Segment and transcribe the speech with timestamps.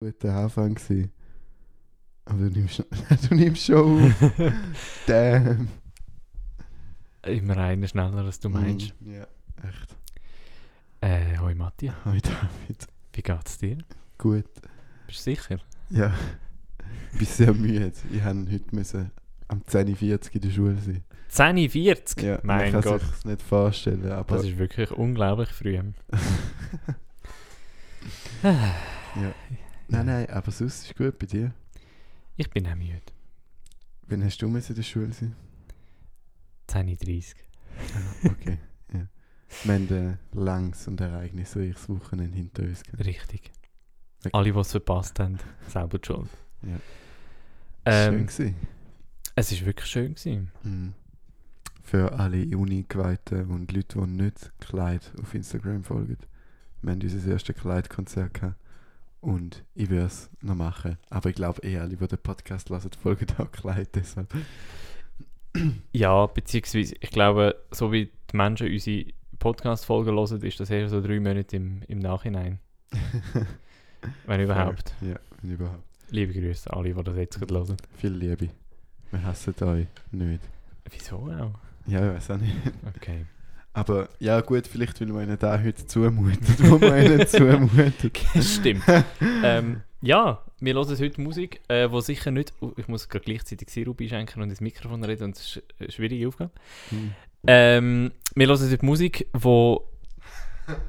[0.00, 1.12] guter Anfang gewesen.
[2.24, 2.78] Aber du nimmst,
[3.28, 4.32] du nimmst schon auf.
[5.06, 5.68] Damn.
[7.26, 8.94] Immer einer schneller, als du meinst.
[9.00, 9.26] Mm, Ja,
[9.68, 9.96] echt.
[11.02, 12.86] Äh, hoi Matthias, Hi David.
[13.12, 13.78] wie geht's dir?
[14.18, 14.44] Gut.
[15.06, 15.58] Bist du sicher?
[15.90, 16.12] Ja.
[17.12, 17.92] Ich bin sehr müde.
[18.10, 19.10] Ich musste heute müssen
[19.48, 21.04] am 10.40 in der Schule sein.
[21.30, 23.00] 10.40 Ja, Mein man kann Gott.
[23.02, 25.74] sich nicht vorstellen, aber Das ist wirklich unglaublich früh.
[28.42, 29.34] ja.
[29.90, 31.52] Nein, nein, aber sonst ist gut bei dir.
[32.36, 33.00] Ich bin auch müde.
[34.06, 35.34] Wann hast du müssen in der Schule sein?
[36.68, 37.34] 10.30
[38.24, 38.58] Ah, okay.
[38.92, 39.06] ja.
[39.64, 42.82] Wir haben ein langes und ereignisreiches Wochenende hinter uns.
[42.82, 43.04] gehabt.
[43.04, 43.50] Richtig.
[44.20, 44.30] Okay.
[44.32, 46.28] Alle, die es verpasst haben, selber schuld.
[46.62, 46.78] Ja.
[47.86, 48.54] Ähm, Schön gewesen.
[49.34, 50.14] Es war wirklich schön.
[50.14, 50.52] Gewesen.
[50.62, 50.94] Mhm.
[51.82, 56.18] Für alle Uni-Geweihten und Leute, die nicht Kleid auf Instagram folgen.
[56.82, 58.56] Wir haben unser erstes Kleidkonzert gehabt.
[59.20, 60.96] Und ich würde es noch machen.
[61.10, 63.90] Aber ich glaube, eh alle, die den Podcast hören, folgen auch Kleid.
[63.94, 64.32] Deshalb.
[65.92, 69.06] Ja, beziehungsweise, ich glaube, so wie die Menschen unsere
[69.38, 72.60] Podcast-Folgen hören, ist das eher so drei Monate im, im Nachhinein.
[74.26, 74.94] Wenn überhaupt.
[75.02, 75.84] Ja, wenn überhaupt.
[76.10, 77.76] Liebe Grüße an alle, die das jetzt gerade hören.
[77.98, 78.48] Viel Liebe.
[79.10, 80.40] Wir hassen euch nicht.
[80.90, 81.52] Wieso auch?
[81.86, 82.56] Ja, ich weiß auch nicht.
[82.96, 83.26] Okay.
[83.72, 86.40] Aber ja, gut, vielleicht will man ihnen da heute zumuten,
[86.70, 88.18] wo man ihnen zumutet.
[88.40, 88.82] Stimmt.
[89.42, 92.52] ähm, ja, wir hören heute Musik, äh, wo sicher nicht.
[92.60, 95.90] Oh, ich muss gerade gleichzeitig Sirup einschenken und ins Mikrofon reden und das ist eine
[95.90, 96.50] schwierige Aufgabe.
[96.88, 97.12] Hm.
[97.46, 99.88] Ähm, wir hören heute Musik, wo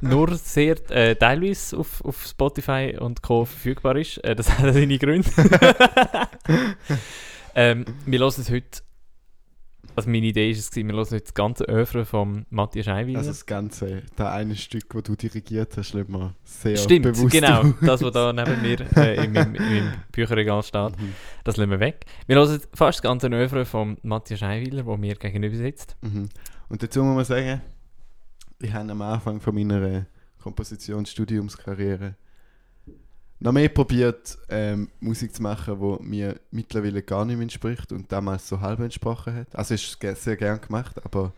[0.01, 3.45] nur sehr äh, teilweise auf, auf Spotify und Co.
[3.45, 4.17] verfügbar ist.
[4.19, 5.29] Äh, das hat seine Gründe.
[7.55, 8.81] ähm, wir hören heute.
[9.95, 13.17] Also meine Idee ist es, wir hören heute das ganze Oeuvre von Matthias Scheiweiler.
[13.19, 17.31] Also das Ganze, das eine Stück, das du dirigiert hast, lässt man sehr Stimmt, bewusst
[17.31, 17.61] genau.
[17.61, 17.73] aus.
[17.81, 21.13] Das, was da neben mir äh, in, meinem, in meinem Bücherregal steht, Mhm.
[21.43, 22.05] das lassen wir weg.
[22.27, 25.95] Wir hören fast das ganze Oeuvre von Matthias Scheiweiler, der mir gegenüber sitzt.
[26.01, 26.29] Mhm.
[26.69, 27.61] Und dazu muss man sagen,
[28.59, 30.05] ich habe am Anfang von meiner
[30.41, 32.15] Kompositionsstudiumskarriere
[33.41, 38.11] noch mehr probiert, ähm, Musik zu machen, die mir mittlerweile gar nicht mehr entspricht und
[38.11, 39.55] damals so halb entsprochen hat.
[39.55, 41.33] Also es ist ge- sehr gern gemacht, aber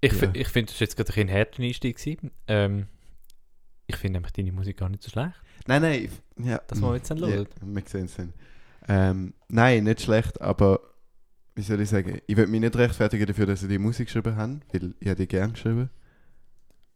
[0.00, 0.30] Ich, Ja.
[0.34, 1.96] ich finde, das war jetzt gerade ein härter Einstieg.
[1.96, 2.30] gewesen.
[2.46, 2.86] Ähm,
[3.86, 5.34] ich finde nämlich deine Musik gar nicht so schlecht.
[5.66, 7.48] nein, nein, ja, Das wollen wir jetzt dann ja, hören.
[7.62, 8.32] wir sehen es dann.
[8.86, 10.80] Ähm, nein, nicht schlecht, aber
[11.54, 14.36] wie soll ich sagen, ich will mich nicht rechtfertigen dafür, dass ich die Musik geschrieben
[14.36, 15.88] habe, weil ich habe die gern geschrieben.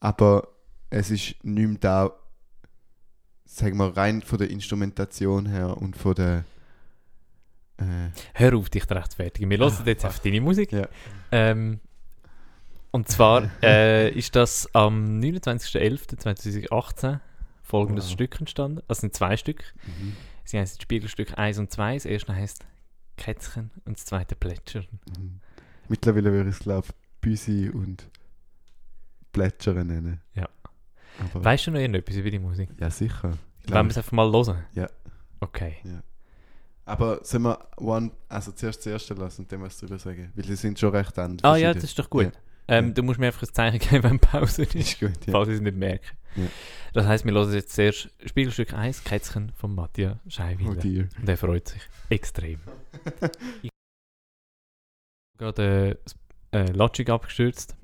[0.00, 0.48] Aber
[0.90, 2.12] es ist nicht mehr da,
[3.50, 6.44] sagen wir, rein von der Instrumentation her und von der
[7.78, 9.50] äh, Hör auf, dich zu rechtfertigen.
[9.50, 10.72] Wir hören Ah, jetzt einfach deine Musik.
[10.72, 10.86] Ja.
[11.32, 11.80] Ähm,
[12.90, 17.20] und zwar äh, ist das am 29.11.2018
[17.62, 18.12] folgendes Wow.
[18.12, 18.80] Stück entstanden.
[18.88, 19.62] Also sind zwei Stück.
[19.86, 21.94] mhm, Sie heißt Spiegelstück 1 und 2.
[21.94, 22.64] Das erste heißt
[23.16, 24.86] Kätzchen und das zweite Plätschern.
[25.18, 25.40] mhm.
[25.88, 28.06] Mittlerweile würde ich es, glaube ich, Büsi und
[29.32, 30.20] Plätschern nennen.
[30.34, 30.48] Ja.
[31.18, 32.70] Aber, Weißt du noch irgendetwas über die Musik?
[32.78, 33.36] ja, sicher.
[33.64, 34.64] Ich Wollen wir es einfach mal hören?
[34.74, 34.88] Ja.
[35.40, 35.76] Okay.
[36.84, 40.32] Aber sollen wir one, also zuerst das erste lassen und dann was drüber sagen?
[40.34, 41.44] Weil die sind schon recht anders.
[41.44, 42.24] Ah ja, das ist doch gut.
[42.24, 42.32] Ja.
[42.68, 42.92] Ähm, Ja.
[42.94, 45.26] Du musst mir einfach ein Zeichen geben, wenn Pause ist, ist gut.
[45.26, 45.32] Ja.
[45.32, 46.06] falls ich es nicht merke.
[46.36, 46.46] Ja.
[46.94, 50.76] Das heisst, wir hören jetzt zuerst Spiegelstück 1, Kätzchen von Matthias Oh Scheiweiler.
[50.76, 51.08] dear.
[51.20, 52.60] Und er freut sich extrem.
[53.62, 53.70] ich
[55.38, 55.98] gerade
[56.52, 57.76] äh, äh, Logic abgestürzt.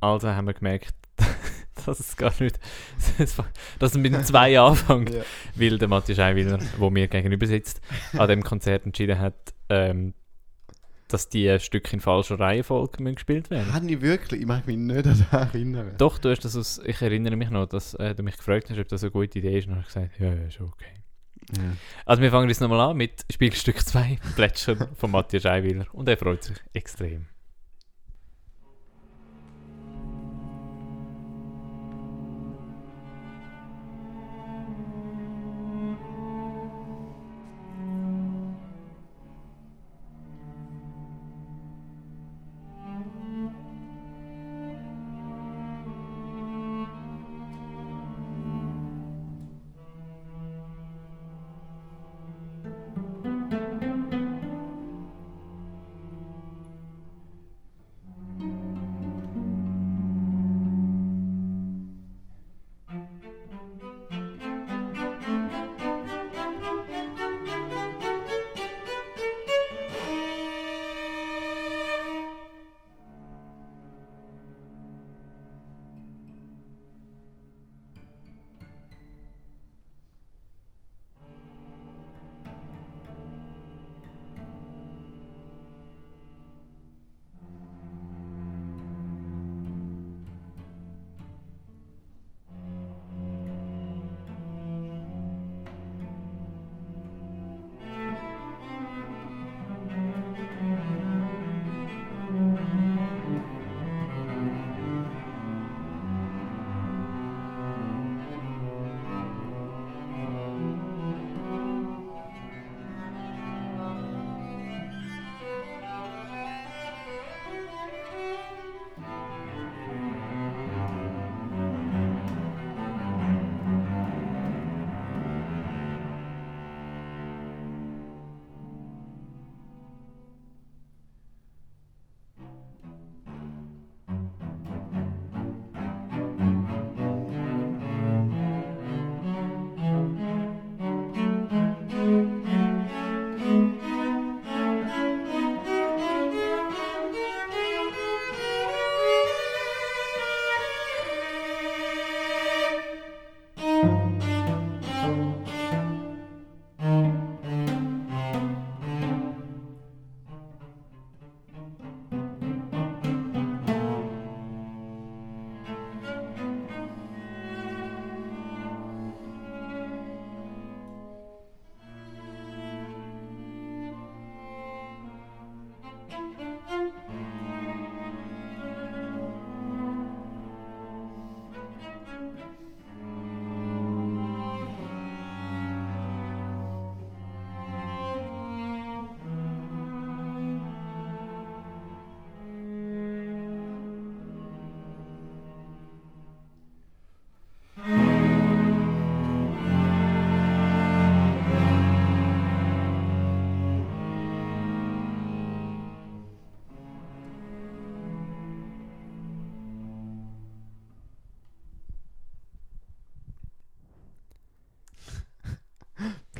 [0.00, 0.94] Also haben wir gemerkt,
[1.86, 2.58] dass es gar nicht.
[3.78, 5.10] dass es mit dem 2 anfängt.
[5.18, 5.22] Ja.
[5.54, 7.80] Weil der Matthias Scheiweiler, der mir gegenüber sitzt,
[8.16, 9.34] an dem Konzert entschieden hat,
[9.68, 10.14] ähm,
[11.08, 13.72] dass die Stücke in falscher Reihenfolge gespielt werden.
[13.72, 14.42] Habe ich wirklich?
[14.42, 15.94] Ich mag mich nicht an das erinnern.
[15.98, 18.78] Doch, du hast das aus, ich erinnere mich noch, dass äh, du mich gefragt hast,
[18.78, 19.66] ob das eine gute Idee ist.
[19.66, 20.98] Und habe ich gesagt, ja, ja, ist okay.
[21.56, 21.62] Ja.
[22.04, 25.86] Also wir fangen jetzt nochmal an mit Spielstück 2, Plätschern von Matthias Scheiweiler.
[25.92, 27.26] Und er freut sich extrem.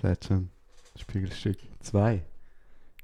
[0.08, 0.50] Plätschern.
[0.96, 2.22] Spiegelstück 2.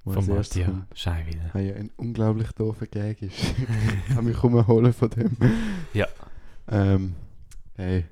[0.04, 0.86] Wo Von Matthias kommt.
[0.98, 1.50] Schei wieder.
[1.52, 3.38] Ah ja, ein unglaublich doofer Gag ist.
[3.38, 5.36] ich kann mich umholen von dem.
[5.92, 6.06] Ja.
[6.68, 7.14] Ähm,
[7.76, 8.06] hey.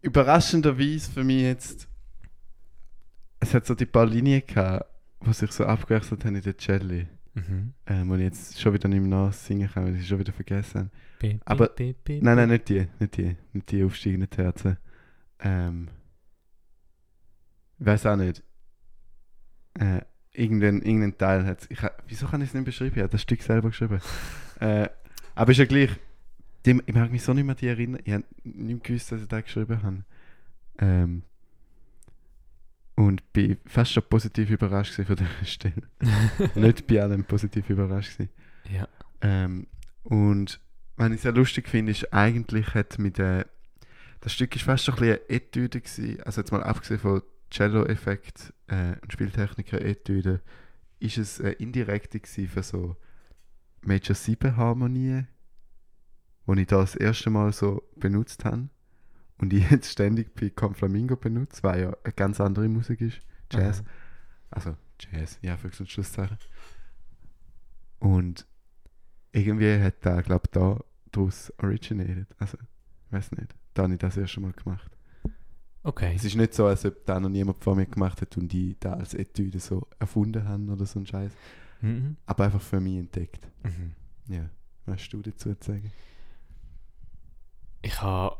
[0.00, 1.88] Überraschenderweise für mich jetzt.
[3.40, 4.86] Es hat so die paar Linien gehabt,
[5.26, 7.08] die sich so abgewechselt haben in der Celli.
[7.34, 7.72] Mhm.
[7.86, 10.32] Ähm, und ich jetzt schon wieder nicht mehr nachsingen kann, weil ich sie schon wieder
[10.32, 10.90] vergessen
[11.22, 11.40] habe.
[11.44, 11.70] Aber-
[12.22, 12.86] Nein, nein, nicht die.
[13.00, 13.36] Nicht die.
[13.52, 14.76] Nicht die aufsteigenden Herzen.
[15.40, 15.88] Ähm.
[17.82, 18.44] Ich weiß auch nicht.
[19.74, 22.92] Äh, irgendein, irgendein Teil hat ha- Wieso kann ich es nicht beschreiben?
[22.94, 24.00] Ich habe das Stück selber geschrieben.
[24.60, 24.88] äh,
[25.34, 25.90] aber ist ja gleich.
[26.64, 28.00] Die, ich mag mich so nicht mehr die erinnern.
[28.04, 30.04] Ich habe nicht gewusst, dass ich das geschrieben habe.
[30.78, 31.24] Ähm,
[32.94, 35.82] und bin fast schon positiv überrascht von dieser Stelle.
[36.54, 38.30] nicht bei allem positiv überrascht gewesen.
[38.72, 38.86] Ja.
[39.22, 39.66] Ähm,
[40.04, 40.60] und
[40.94, 43.44] was ich sehr lustig finde, ist eigentlich hat mit äh,
[44.20, 46.22] das Stück ist fast schon ein bisschen eine Etüde gewesen.
[46.22, 47.22] Also jetzt mal abgesehen von
[47.52, 50.40] Cello-Effekt äh, und Spieltechniker-Etüde,
[50.98, 52.96] ist es äh, indirekt für so
[53.82, 55.28] Major 7 Harmonien,
[56.46, 58.68] wo ich da das erste Mal so benutzt habe
[59.38, 63.80] und ich jetzt ständig bei Conflamingo benutze, weil ja eine ganz andere Musik ist, Jazz.
[63.80, 63.88] Aha.
[64.50, 66.38] Also Jazz, ja, für und Schlusszeichen.
[67.98, 68.46] Und
[69.32, 70.78] irgendwie hat da, glaube ich, da
[71.10, 72.26] daraus originated.
[72.38, 72.58] Also,
[73.06, 73.54] ich weiß nicht.
[73.74, 74.90] Da habe ich das erste Mal gemacht.
[75.84, 76.12] Okay.
[76.14, 78.76] Es ist nicht so, als ob da noch niemand vor mir gemacht hat und die
[78.78, 81.32] da als Etüde so erfunden haben oder so ein Scheiß.
[81.80, 82.16] Mhm.
[82.26, 83.48] Aber einfach für mich entdeckt.
[83.64, 83.94] Mhm.
[84.28, 84.48] Ja.
[84.86, 85.92] Was hast du dazu zu sagen?
[87.82, 88.36] Ich habe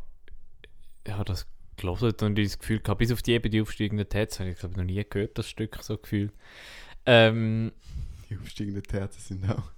[1.05, 1.47] ich hab das
[1.77, 4.77] gelesen und das Gefühl gehabt, bis auf die eben die aufsteigenden Täts, habe ich glaube
[4.77, 6.33] noch nie gehört, das Stück so gefühlt.
[7.07, 7.73] Ähm,
[8.31, 9.73] Die aufsteigenden Herzen sind auch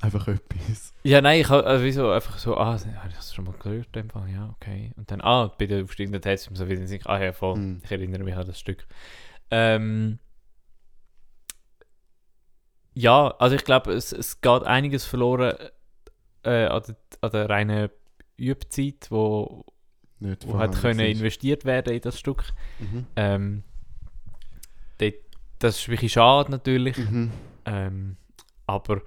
[0.00, 0.92] einfach etwas.
[1.02, 3.86] ja, nein, ich habe also wieso einfach so, ah, habe ich das schon mal gehört?
[3.96, 4.28] in dem Fall?
[4.30, 4.92] Ja, okay.
[4.96, 7.80] Und dann, ah, bei der aufsteigenden mir so wieder in ah ja, voll, Mhm.
[7.84, 8.86] ich erinnere mich an das Stück.
[9.50, 10.18] Ähm,
[12.94, 15.54] ja, also ich glaube, es, es geht einiges verloren
[16.44, 17.90] äh, an, der, an der reinen
[18.36, 19.64] Übzeit, wo,
[20.18, 21.18] Nicht wo hat können ist.
[21.18, 22.44] investiert werden in das Stück.
[22.78, 23.06] Mhm.
[23.16, 23.62] Ähm,
[24.98, 25.14] dort,
[25.58, 27.32] das ist wirklich schade natürlich, Mhm.
[27.66, 28.16] ähm,
[28.66, 29.02] aber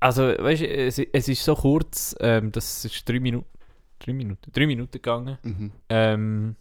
[0.00, 3.48] also weißt du, es, es ist so kurz, ähm, das ist drei Minuten,
[3.98, 5.38] drei Minuten, drei Minuten gegangen.
[5.42, 5.72] Mhm.
[5.88, 6.56] Ähm,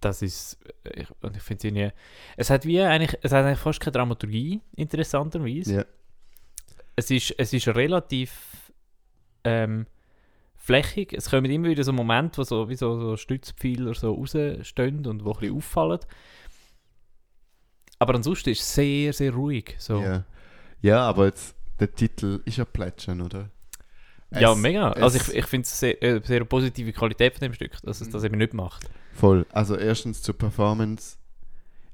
[0.00, 0.58] das ist,
[0.94, 1.92] ich, und ich finde es irgendwie,
[2.36, 5.74] es hat wie eigentlich, es hat eigentlich fast keine Dramaturgie, interessanterweise.
[5.74, 5.84] Ja.
[6.96, 8.72] Es ist, es ist relativ
[9.44, 9.86] ähm,
[10.56, 11.12] flächig.
[11.12, 15.24] Es kommen immer wieder so Momente, wo so, wie so, so Stützpfeiler so rausstehen und
[15.24, 16.00] wo ein bisschen auffallen.
[17.98, 19.74] Aber ansonsten ist es sehr, sehr ruhig.
[19.78, 20.00] So.
[20.00, 20.24] Ja.
[20.80, 23.50] ja, aber jetzt, der Titel ist ja Plätschern, oder?
[24.32, 24.90] Ja, Es- mega.
[24.92, 28.00] also es- ich, ich finde es sehr, äh, sehr positive Qualität von dem Stück, dass
[28.00, 28.12] es Mhm.
[28.12, 28.88] das eben nicht macht.
[29.14, 29.44] Voll.
[29.52, 31.16] Also erstens zur Performance.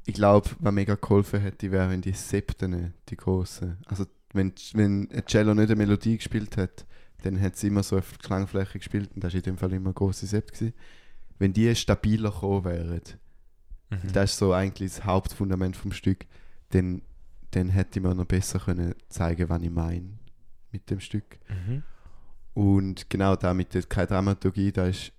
[0.05, 5.11] Ich glaube, was mega geholfen hätte, wäre, wenn die Septene, die großen, also wenn, wenn
[5.11, 6.85] ein Cello nicht eine Melodie gespielt hat,
[7.23, 9.73] dann hat sie immer so auf die Klangfläche gespielt und das war in dem Fall
[9.73, 10.53] immer eine große Sept.
[10.53, 10.75] Gewesen.
[11.39, 13.01] Wenn die stabiler gekommen wären,
[13.91, 14.13] Mhm.
[14.13, 16.27] das ist so eigentlich das Hauptfundament vom Stück,
[16.71, 17.03] dann,
[17.51, 20.19] dann hätte ich mir noch besser können zeigen, was ich meine
[20.73, 21.39] mit dem Stück.
[21.49, 21.83] Mhm.
[22.55, 25.13] Und genau da mit der keine Dramaturgie, da ist,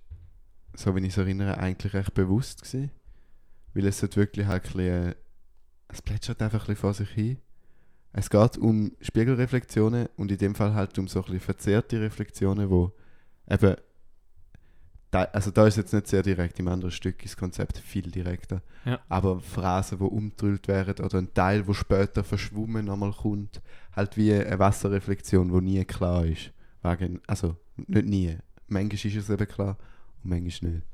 [0.74, 2.90] so wie ich es erinnere, eigentlich recht bewusst gewesen.
[3.74, 5.14] Weil es hat wirklich halt ein bisschen,
[5.88, 7.38] es plätschert einfach ein bisschen vor sich hin.
[8.12, 12.70] Es geht um Spiegelreflexionen und in dem Fall halt um so ein bisschen verzerrte Reflexionen,
[12.70, 12.92] wo
[13.48, 13.76] eben,
[15.10, 18.10] da, also da ist jetzt nicht sehr direkt, im anderen Stück ist das Konzept viel
[18.10, 18.62] direkter.
[18.84, 19.00] Ja.
[19.08, 23.62] Aber Phrasen, die umgedrückt werden oder ein Teil, wo später verschwommen nochmal kommt,
[23.96, 26.52] halt wie eine Wasserreflexion, wo nie klar ist.
[26.82, 28.38] Wegen, also nicht nie.
[28.66, 29.78] Manchmal ist es eben klar
[30.22, 30.86] und manchmal nicht.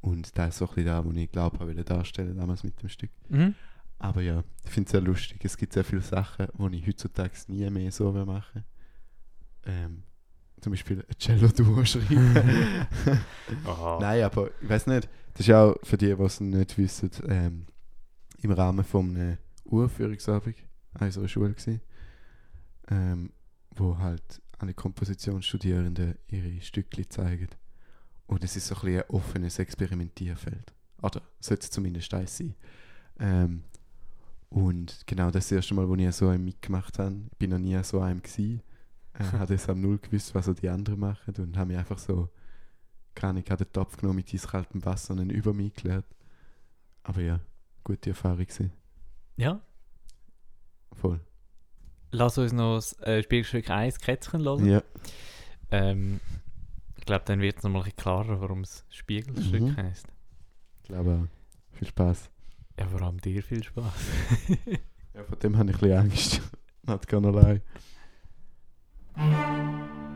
[0.00, 2.80] Und das ist so ein bisschen da, was ich glaube, ich wollte darstellen damals mit
[2.82, 3.10] dem Stück.
[3.28, 3.54] Mhm.
[3.98, 5.42] Aber ja, ich finde es sehr lustig.
[5.44, 8.64] Es gibt sehr viele Sachen, die ich heutzutage nie mehr so machen.
[9.64, 10.02] Ähm,
[10.64, 12.32] zum Beispiel ein Cello-Duo schreiben.
[14.00, 15.10] Nein, aber ich weiß nicht.
[15.34, 17.66] Das ist auch für die, die es nicht wissen, ähm,
[18.40, 20.56] im Rahmen von einem Uraufführungsabend
[20.94, 21.82] an unserer Schule gewesen,
[22.88, 23.30] ähm,
[23.74, 27.48] wo halt alle Kompositionsstudierenden ihre Stücke zeigen.
[28.26, 30.72] Und es ist so ein, bisschen ein offenes Experimentierfeld.
[31.02, 32.54] Oder sollte es zumindest eins sein.
[33.20, 33.64] Ähm,
[34.48, 37.78] und genau das erste Mal, wo ich so einem mitgemacht habe, ich bin noch nie
[37.84, 38.62] so einem gewesen,
[39.18, 42.28] äh, habe es am Null gewusst, was die anderen machen und habe mich einfach so,
[43.14, 46.06] keine Ahnung, den Topf genommen mit eiskaltem Wasser und dann über mich gelernt.
[47.02, 47.40] Aber ja,
[47.84, 48.72] gute Erfahrung gewesen.
[49.36, 49.60] Ja,
[50.92, 51.20] Voll.
[52.12, 54.66] lass uns noch das äh, Spielstück 1 Kätzchen hören.
[54.66, 54.82] Ja.
[55.70, 56.20] Ähm,
[56.96, 59.76] Ich glaube, dann wird es nochmal ein bisschen klarer, warum es Spiegelstück Mhm.
[59.76, 60.06] heisst.
[60.82, 61.76] Ich glaube auch.
[61.78, 62.30] Viel Spaß.
[62.78, 63.92] Ja, vor allem dir viel Spaß.
[65.14, 66.40] Ja, von dem habe ich ein bisschen Angst.
[66.86, 67.60] Not gonna lie.
[69.16, 70.13] うん。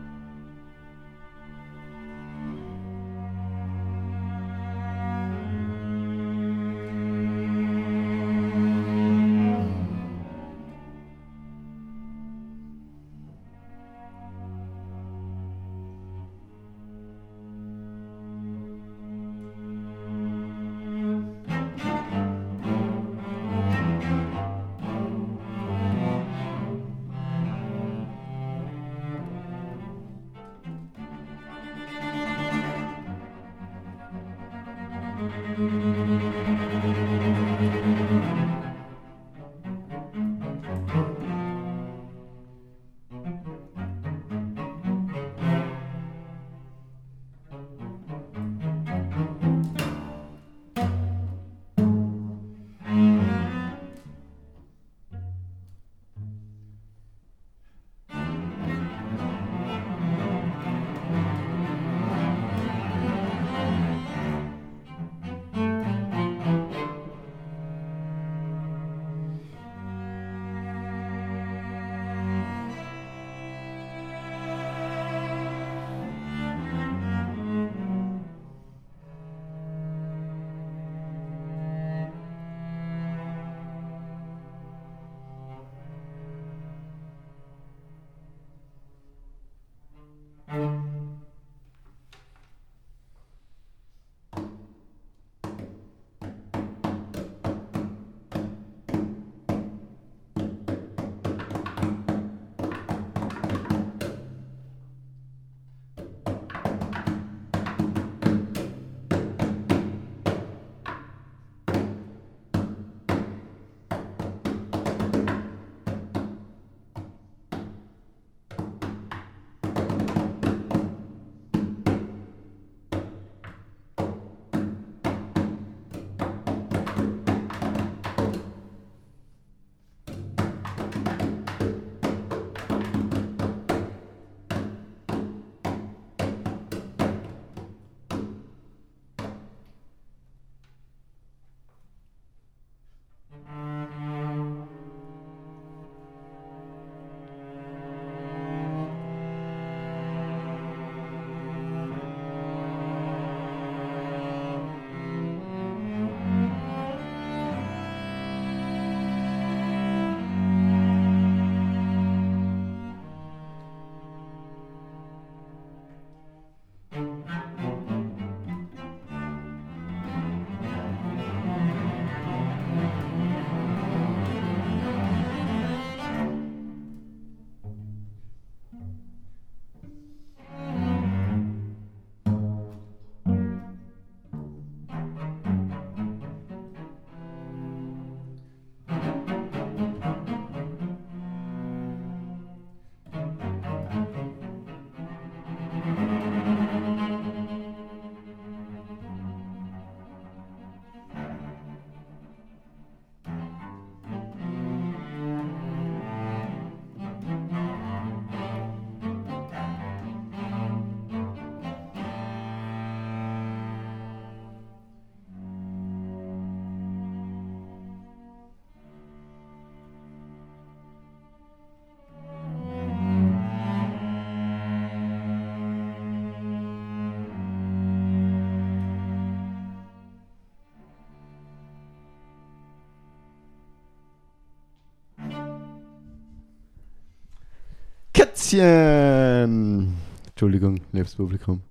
[238.39, 239.95] Kätzchen!
[240.29, 241.61] Entschuldigung, liebes Publikum.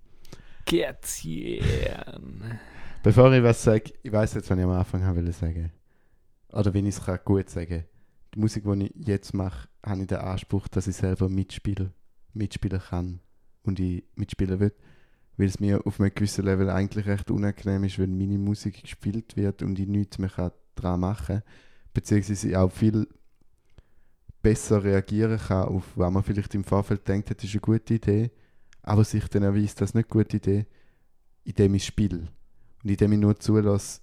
[0.66, 1.62] Kätzchen.
[3.02, 5.72] Bevor ich was sage, ich weiß jetzt, was ich am Anfang haben will sagen.
[6.52, 7.84] Oder wenn ich es kann gut sagen
[8.34, 11.90] Die Musik, die ich jetzt mache, habe ich den Anspruch, dass ich selber mitspiele,
[12.34, 13.20] mitspielen kann
[13.62, 14.74] und ich mitspielen will.
[15.38, 19.36] Weil es mir auf einem gewissen Level eigentlich recht unangenehm ist, wenn meine Musik gespielt
[19.36, 21.42] wird und ich nichts mehr kann daran machen kann.
[21.94, 23.08] Beziehungsweise ich auch viel
[24.42, 28.30] besser reagieren kann auf, was man vielleicht im Vorfeld denkt, das ist eine gute Idee,
[28.82, 30.66] aber sich dann erweist, das ist nicht eine gute Idee,
[31.44, 32.28] indem ich spiele.
[32.82, 34.00] Und indem ich nur zulasse,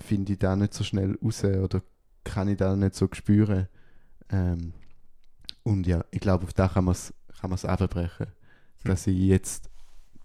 [0.00, 1.82] finde ich da nicht so schnell raus oder
[2.24, 3.68] kann ich da nicht so spüren.
[4.30, 4.72] Ähm,
[5.62, 7.12] und ja, ich glaube, auf da kann man es
[7.42, 8.28] kann man's abbrechen.
[8.84, 9.68] Dass ich jetzt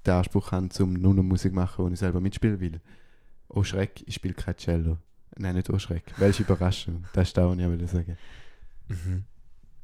[0.06, 2.80] den Anspruch habe, zum nur noch Musik machen, wo ich selber mitspielen will.
[3.50, 4.98] Oh Schreck, ich spiele kein Cello.
[5.36, 6.04] Nein, nicht oh Schreck.
[6.18, 7.06] Welche Überraschung.
[7.14, 8.18] Das ist das, was ich sagen.
[8.88, 9.26] Mhm.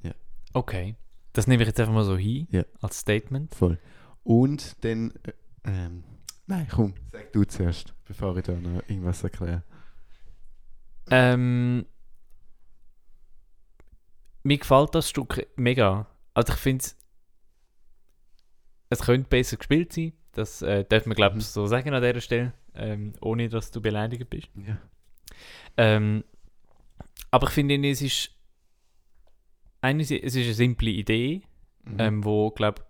[0.03, 0.13] Ja.
[0.53, 0.95] Okay.
[1.33, 2.63] Das nehme ich jetzt einfach mal so hin, Ja.
[2.81, 3.53] als Statement.
[3.55, 3.79] Voll.
[4.23, 5.31] Und dann, äh,
[5.65, 6.03] ähm,
[6.47, 9.63] nein, komm, sag du zuerst, bevor ich da noch irgendwas erkläre.
[11.09, 11.85] Ähm,
[14.43, 16.07] mir gefällt das Stück mega.
[16.33, 16.97] Also ich finde es,
[18.89, 20.13] es könnte besser gespielt sein.
[20.33, 21.41] Das äh, darf man glaube Mhm.
[21.41, 24.49] ich so sagen an dieser Stelle, ähm, ohne dass du beleidigt bist.
[24.55, 24.77] Ja.
[25.77, 26.23] Ähm,
[27.31, 28.31] aber ich finde, es ist
[29.83, 31.41] einerseits, es ist eine simple Idee,
[31.85, 31.99] Mhm.
[31.99, 32.83] ähm, wo glaube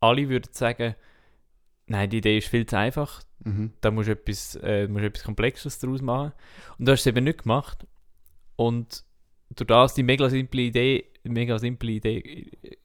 [0.00, 0.94] alle würden sagen,
[1.86, 3.22] nein, die Idee ist viel zu einfach.
[3.44, 3.72] Mhm.
[3.80, 6.32] da musst du etwas, äh, musst etwas Komplexes daraus machen.
[6.78, 7.86] Und du hast es eben nicht gemacht.
[8.56, 9.04] Und
[9.54, 12.76] durch das die mega simple Idee, mega simple Idee, äh,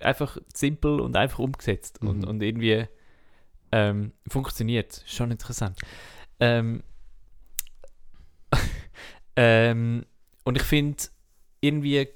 [0.00, 2.00] einfach simpel und einfach umgesetzt.
[2.02, 2.28] Und, Mhm.
[2.28, 2.86] und irgendwie
[3.72, 5.02] ähm, funktioniert.
[5.06, 5.78] Schon interessant.
[6.40, 6.82] Ähm,
[9.36, 10.04] ähm,
[10.44, 11.02] und ich finde
[11.66, 12.08] irgendwie,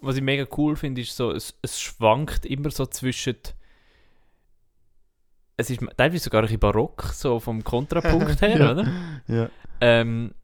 [0.00, 3.36] was ich mega cool finde, ist so, es, es schwankt immer so zwischen
[5.56, 8.72] es ist teilweise sogar ein bisschen barock, so vom Kontrapunkt her, Ja.
[8.72, 8.92] oder?
[9.28, 9.48] Ja.
[9.80, 10.34] Ähm,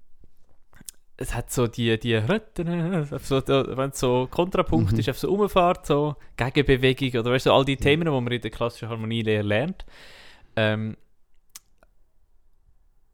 [1.17, 4.99] es hat so die, die so, wenn es so Kontrapunkt Mhm.
[5.01, 8.41] ist, auf so Umfahrt, so Gegenbewegung oder weißt du, all die Themen, die man in
[8.41, 9.85] der klassischen Harmonielehre lernt.
[10.55, 10.97] Ähm,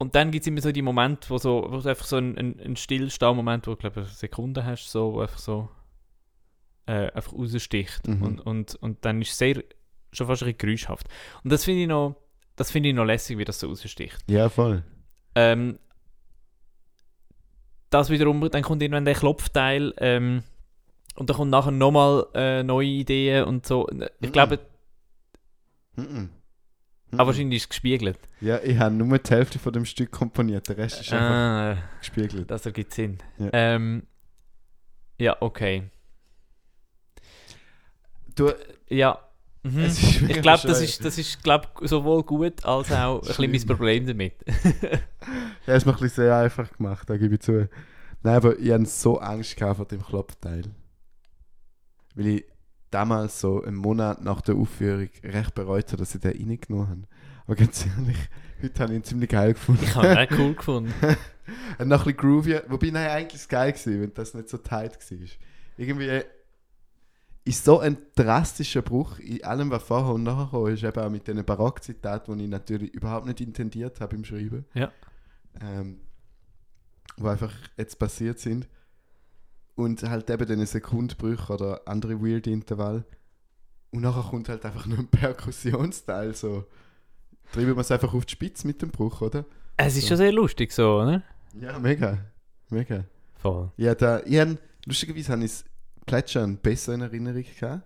[0.05, 2.37] und dann gibt es immer so die Momente, wo, so, wo du einfach so ein,
[2.37, 5.67] ein, ein Stillstehmoment, wo du glaube ich eine Sekunde hast, so, wo einfach so
[6.85, 8.07] äh, einfach raussticht.
[8.07, 8.21] Mhm.
[8.21, 9.63] Und, und, und dann ist es sehr,
[10.13, 11.07] schon fast ein bisschen geräuschhaft.
[11.43, 12.15] Und das finde ich noch,
[12.55, 14.23] das finde ich noch lässig, wie das so raussticht.
[14.29, 14.83] ja, voll.
[15.33, 15.79] Ähm,
[17.89, 20.43] das wiederum, dann kommt irgendwann der Klopfteil ähm,
[21.15, 23.87] und dann kommt nachher nochmal äh, neue Ideen und so.
[23.89, 24.31] Ich Mhm.
[24.31, 24.59] glaube,
[27.15, 27.19] Mhm.
[27.19, 28.19] aber wahrscheinlich ist es gespiegelt.
[28.41, 31.77] Ja, ich habe nur die Hälfte von dem Stück komponiert, der Rest ist einfach Ah,
[31.99, 32.49] gespiegelt.
[32.49, 33.17] das ergibt Sinn.
[33.37, 33.49] Ja.
[33.53, 34.03] Ähm,
[35.19, 35.83] ja, okay.
[38.35, 38.51] Du,
[38.89, 39.19] Ja.
[39.63, 39.79] Mhm.
[39.79, 43.27] es ist Ich mega glaube, das ist, das ist glaub, sowohl gut als auch ein
[43.27, 43.67] bisschen mein Schlimm.
[43.77, 44.33] Problem damit.
[45.65, 47.67] Ja, es mir ein bisschen sehr einfach gemacht, da gebe ich zu.
[48.21, 50.61] Nein, aber ich hatte so Angst gehabt vor dem Klopfteil.
[52.13, 52.45] Weil ich
[52.95, 57.01] damals so einen Monat nach der Aufführung recht bereut habe, dass ich den reingenommen habe.
[57.45, 58.17] Aber ganz ehrlich,
[58.61, 59.83] heute habe ich ihn ziemlich geil gefunden.
[59.83, 60.93] Ich habe ihn auch cool gefunden.
[61.77, 62.61] Und noch ein bisschen groovy.
[62.69, 65.17] Wobei, nein, eigentlich ist es geil gewesen, wenn das nicht so tight war.
[65.77, 66.21] Irgendwie
[67.43, 71.09] ist so ein drastischer Bruch in allem, was vorher und nachher kam, ist eben auch
[71.09, 74.63] mit diesen Barockzitaten, die ich natürlich überhaupt nicht intendiert habe im Schreiben.
[74.73, 74.89] Ja.
[75.61, 75.99] Ähm,
[77.17, 78.69] wo einfach jetzt passiert sind.
[79.75, 83.03] Und halt eben diese Sekundbrüche oder andere weird Intervall.
[83.91, 86.65] Und nachher kommt halt einfach nur ein Perkussionsteil, so.
[87.51, 89.45] Treiben wir es einfach auf die Spitze mit dem Bruch, oder?
[89.77, 90.07] Es ist So.
[90.09, 91.21] schon sehr lustig so, oder?
[91.59, 92.17] Ja, mega.
[92.69, 93.03] Mega.
[93.35, 93.71] Voll.
[93.77, 95.65] Ja, da, ich hab, lustigerweise habe ich das
[96.05, 97.83] Plätschern besser in Erinnerung gehabt.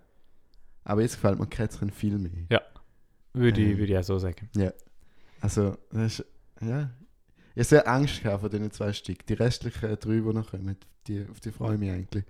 [0.84, 2.62] Aber jetzt gefällt mir Kätzchen viel mehr.
[3.32, 3.72] Würde, Ähm.
[3.72, 4.48] ich, würde ich auch so sagen.
[5.40, 6.24] Also, das ist,
[6.62, 6.90] ja.
[7.60, 9.26] Ich habe sehr Angst gehabt vor diesen zwei Stück.
[9.26, 12.24] Die restlichen drei, die noch kommen, die, auf die freue ich mich eigentlich.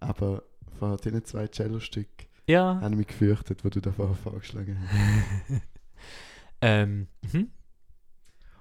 [0.00, 0.42] Aber
[0.78, 2.08] vor diesen zwei Cello-Stück
[2.46, 2.80] Ja.
[2.80, 5.60] habe ich mich gefürchtet, wo du da vorher vorgeschlagen hast.
[6.62, 7.48] ähm, mhm.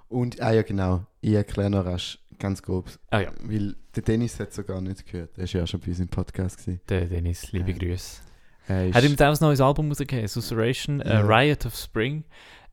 [0.09, 1.05] Und, ah ja, genau.
[1.21, 2.89] Ich erkläre noch rasch, ganz grob.
[3.09, 3.31] Ah ja.
[3.41, 5.37] Weil der Dennis hat sogar nicht gehört.
[5.37, 6.57] Der war ja auch schon bei uns im Podcast.
[6.57, 6.81] Gewesen.
[6.89, 8.21] Der Dennis, liebe Ähm, Grüße.
[8.67, 11.21] Er Hat ihm auch ein neues Album rausgegeben, Susurration, äh, Ja.
[11.21, 12.25] Riot of Spring.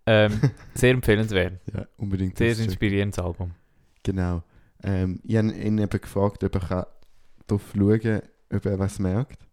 [0.07, 0.41] Ähm,
[0.75, 1.61] sehr empfehlenswert.
[1.75, 2.37] ja, unbedingt.
[2.39, 3.53] Sehr inspirierendes Album.
[4.03, 4.43] Genau.
[4.83, 6.89] Ähm, ich habe ihn eben gefragt, ob er
[7.47, 9.47] darauf schauen kann, ob er was merkt.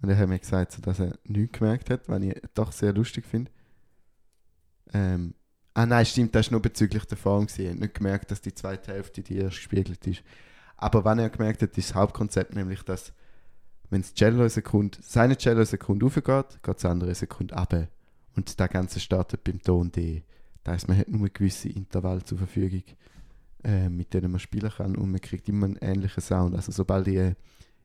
[0.00, 2.92] Und er hat mir gesagt, so, dass er nichts gemerkt hat, was ich doch sehr
[2.92, 3.50] lustig finde.
[4.92, 5.34] Ähm,
[5.74, 7.46] ah nein, stimmt, das war nur bezüglich der Form.
[7.56, 10.22] Er hat nicht gemerkt, dass die zweite Hälfte die erst gespiegelt ist.
[10.76, 13.12] Aber wenn er gemerkt hat, ist das Hauptkonzept nämlich, dass
[13.90, 17.54] wenn das Cello eine Sekunde, seine Cello eine Sekunde raufgeht, geht das andere eine Sekunde
[17.54, 17.88] runter.
[18.34, 20.22] Und das Ganze startet beim Ton D.
[20.64, 22.82] Das heisst, man hat nur gewisse Intervalle zur Verfügung
[23.64, 26.54] äh, mit denen man spielen kann und man kriegt immer einen ähnlichen Sound.
[26.54, 27.34] Also sobald ich äh,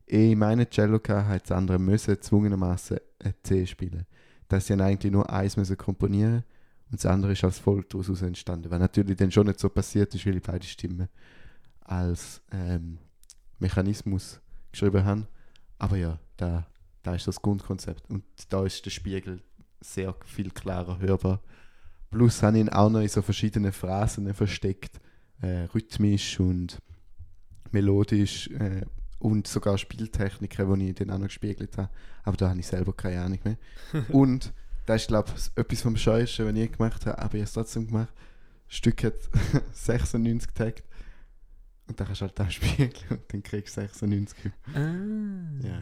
[0.08, 4.06] in meinem Cello hatte, hat das andere müssen gezwungenermaßen ein C spielen.
[4.48, 6.44] Das sie eigentlich nur eins müssen komponieren
[6.90, 8.72] und das andere ist als Folge daraus entstanden.
[8.72, 11.10] Was natürlich dann schon nicht so passiert ist, weil ich beide Stimmen
[11.82, 12.98] als ähm,
[13.60, 14.40] Mechanismus
[14.72, 15.28] geschrieben habe.
[15.78, 16.66] Aber ja, da,
[17.04, 19.42] da ist das Grundkonzept und da ist der Spiegel
[19.82, 21.42] sehr viel klarer hörbar.
[22.12, 25.00] Plus habe ich ihn auch noch in so verschiedenen Phrasen versteckt
[25.42, 26.80] äh, rhythmisch und
[27.72, 28.82] melodisch äh,
[29.20, 31.90] und sogar Spieltechniken, die ich dann auch noch gespiegelt habe.
[32.24, 33.58] Aber da habe ich selber keine Ahnung mehr.
[34.10, 34.54] und
[34.86, 37.54] Das ist, glaube ich, etwas vom Scheuersten, was ich gemacht habe, aber ich habe es
[37.54, 38.14] trotzdem gemacht.
[38.68, 39.16] Das Stück hat
[39.74, 40.84] 96 getaggt.
[41.88, 44.52] Und dann kannst du halt da spiegeln und dann kriegst du 96.
[44.74, 44.80] Ah,
[45.62, 45.82] Ja.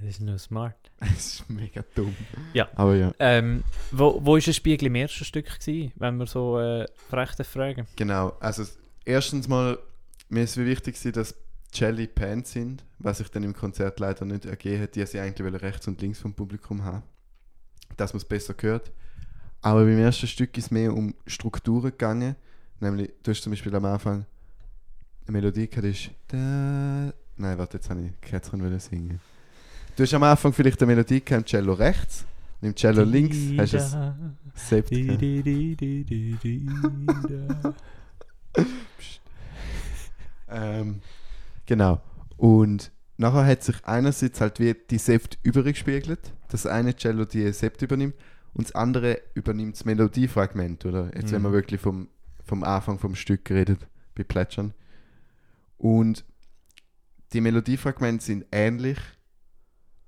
[0.00, 0.76] Das ist nur smart.
[1.00, 2.14] Das ist mega dumm.
[2.52, 2.68] Ja.
[2.74, 6.58] Aber ja, Ähm, wo, wo ist ein Spiegel im ersten Stück gewesen, wenn wir so
[6.60, 7.86] äh, frech fragen?
[7.96, 8.36] genau.
[8.40, 8.64] Also,
[9.04, 9.78] erstens mal,
[10.28, 11.34] mir ist es wichtig, gewesen, dass
[11.72, 14.94] Jelly Pants sind, was sich dann im Konzert leider nicht ergeben hat.
[14.96, 17.02] Die sie eigentlich rechts und links vom Publikum haben.
[17.96, 18.90] Dass man es besser hört.
[19.62, 22.34] Aber beim ersten Stück ist es mehr um Strukturen gegangen.
[22.80, 24.26] Nämlich, du hast zum Beispiel am Anfang
[25.26, 26.10] eine Melodie gehabt, die ist.
[26.28, 29.20] Da, nein, warte, jetzt habe ich wollen singen.
[29.96, 32.24] Du hast am Anfang vielleicht eine Melodie gehabt, Cello rechts.
[32.60, 33.96] Und im Cello links hast du es
[34.68, 34.90] Sept.
[40.48, 41.00] Ähm,
[41.66, 42.00] genau.
[42.36, 46.32] Und nachher hat sich einerseits halt wie die Sept übergespiegelt.
[46.48, 48.14] Das eine Cello die Sept übernimmt
[48.54, 51.10] und das andere übernimmt das Melodiefragment, oder?
[51.14, 51.56] Jetzt, wenn man Mhm.
[51.56, 52.08] wirklich vom,
[52.44, 54.74] vom Anfang vom Stück redet, bei Plätschern.
[55.78, 56.24] Und
[57.32, 58.98] die Melodiefragmente sind ähnlich,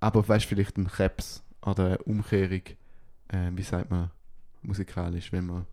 [0.03, 2.63] aber weißt vielleicht ein Krebs oder eine Umkehrung,
[3.29, 4.11] äh, wie sagt man,
[4.63, 5.67] musikalisch, wenn man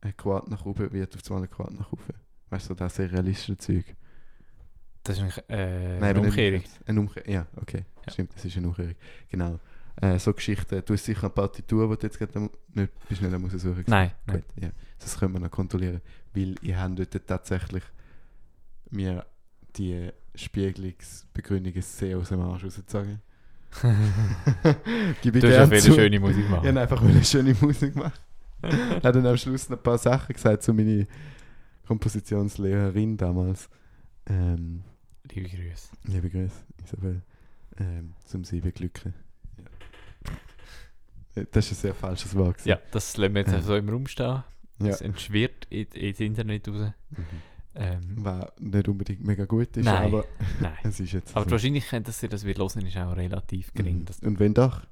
[0.00, 2.02] ein Quart nach oben wird, auf zwei ein Quart nach oben.
[2.50, 3.84] Weißt du, das sehr realistische Zeug.
[5.04, 6.62] Das ist eigentlich äh, Nein, eine Umkehrung.
[6.84, 7.84] Eine Umkehrung, ja, okay.
[8.04, 8.12] Ja.
[8.12, 8.94] Stimmt, das ist eine Umkehrung.
[9.28, 9.60] Genau.
[10.00, 10.82] Äh, so Geschichten.
[10.84, 13.84] Du hast sicher eine Partitur, die du jetzt gerade nicht, bist nicht am raussuchen.
[13.86, 14.36] Nein, nein.
[14.36, 14.70] Gut, ja.
[14.98, 16.00] Das können wir noch kontrollieren.
[16.32, 17.84] Weil ich habe dort tatsächlich
[18.90, 19.24] mir
[19.76, 23.22] die Spiegelungsbegründungen sehr aus dem Arsch rausgezogen.
[25.22, 25.92] Gib ich Du hast zu.
[25.94, 26.66] schöne Musik Ich machen.
[26.68, 28.20] habe einfach eine schöne Musik gemacht.
[28.62, 28.72] Ich
[29.04, 31.04] habe dann am Schluss noch ein paar Sachen gesagt zu meiner
[31.86, 33.68] Kompositionslehrerin damals.
[34.26, 34.82] Ähm,
[35.30, 35.88] Liebe Grüße.
[36.04, 37.22] liebe Grüße, Isabel.
[37.78, 39.14] Ähm, zum sie beglücken.
[41.36, 41.42] Ja.
[41.42, 42.64] Äh, Das ist ein sehr falsches Wort.
[42.64, 43.60] Ja, das lassen wir jetzt Ja.
[43.60, 44.26] so im Raum stehen.
[44.26, 44.44] ja.
[44.78, 46.92] Das entschwirrt in, ins Internet raus.
[47.10, 47.24] Mhm.
[47.76, 50.04] Ähm, Was nicht unbedingt mega gut ist, Nein.
[50.04, 50.24] aber
[50.60, 50.76] nein.
[50.84, 51.52] es ist jetzt Aber die so.
[51.54, 54.06] Wahrscheinlichkeit, dass ihr das wird hören, ist auch relativ gering.
[54.22, 54.28] Mhm.
[54.28, 54.82] Und wenn doch,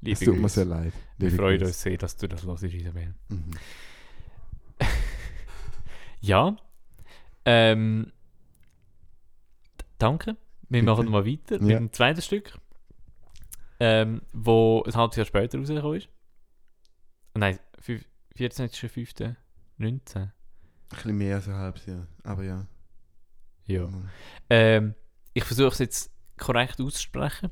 [0.00, 0.92] liebe es tut mir sehr leid.
[1.18, 3.14] Wir freuen uns sehr, dass du das hörst, Isabel.
[3.28, 3.50] Mhm.
[6.20, 6.56] Ja.
[7.44, 8.10] Ähm,
[9.98, 10.36] danke.
[10.70, 11.76] Wir machen mal weiter mit Ja.
[11.78, 12.58] dem zweiten Stück,
[13.78, 16.08] ähm, wo ein halbes Jahr später rausgekommen ist.
[17.34, 20.30] Nein, fünf- 14.05.19.
[20.90, 22.66] Ein bisschen mehr als ein halbes Jahr, aber ja.
[23.66, 23.86] Ja.
[23.86, 24.02] Genau.
[24.50, 24.94] Ähm,
[25.32, 27.50] ich versuche es jetzt korrekt auszusprechen.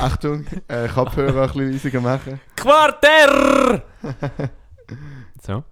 [0.00, 2.40] Achtung, äh, Kopfhörer ein bisschen leiser machen.
[2.54, 3.84] Quarter!
[5.42, 5.64] so.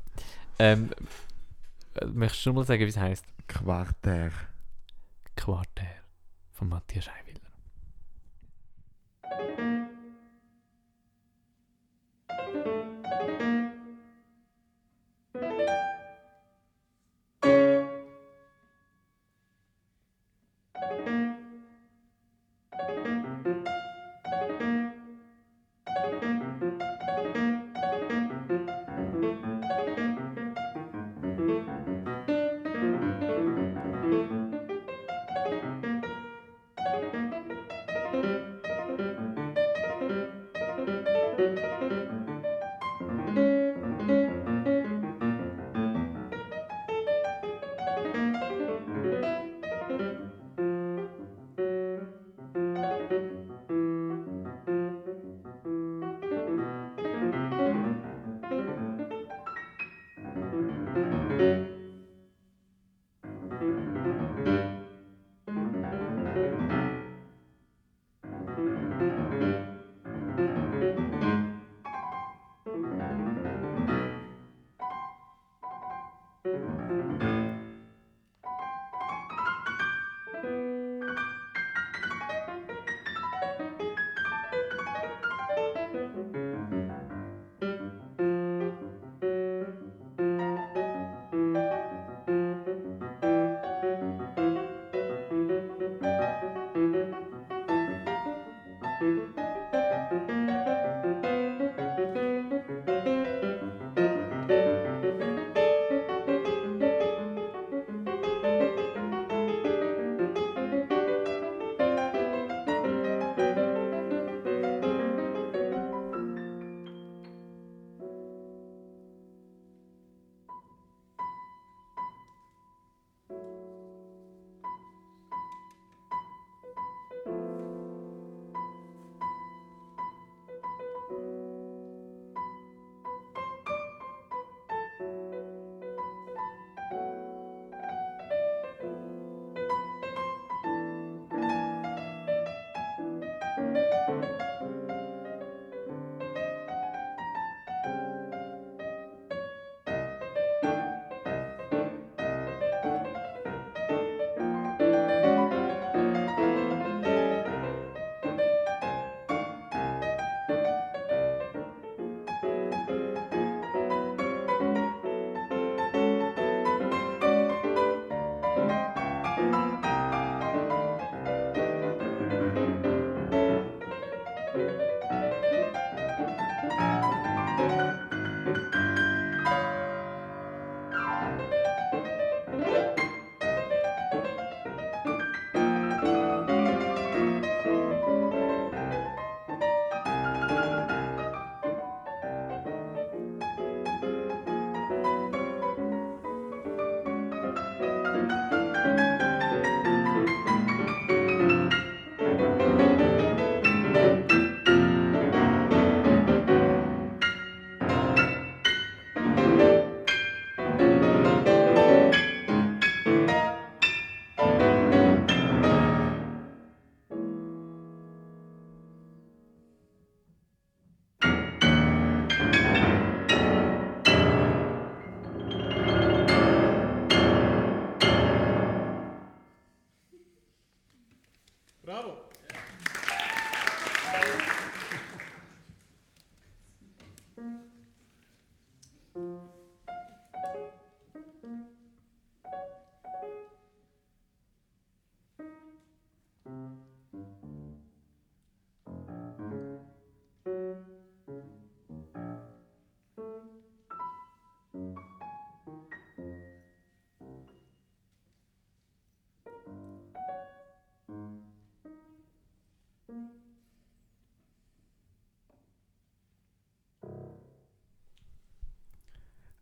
[0.58, 0.90] Ähm,
[1.94, 3.24] äh, möchtest du mal sagen, wie es heisst?
[3.46, 4.30] Quarter.
[5.36, 5.86] Quarter
[6.52, 7.40] von Matthias Scheiwiller.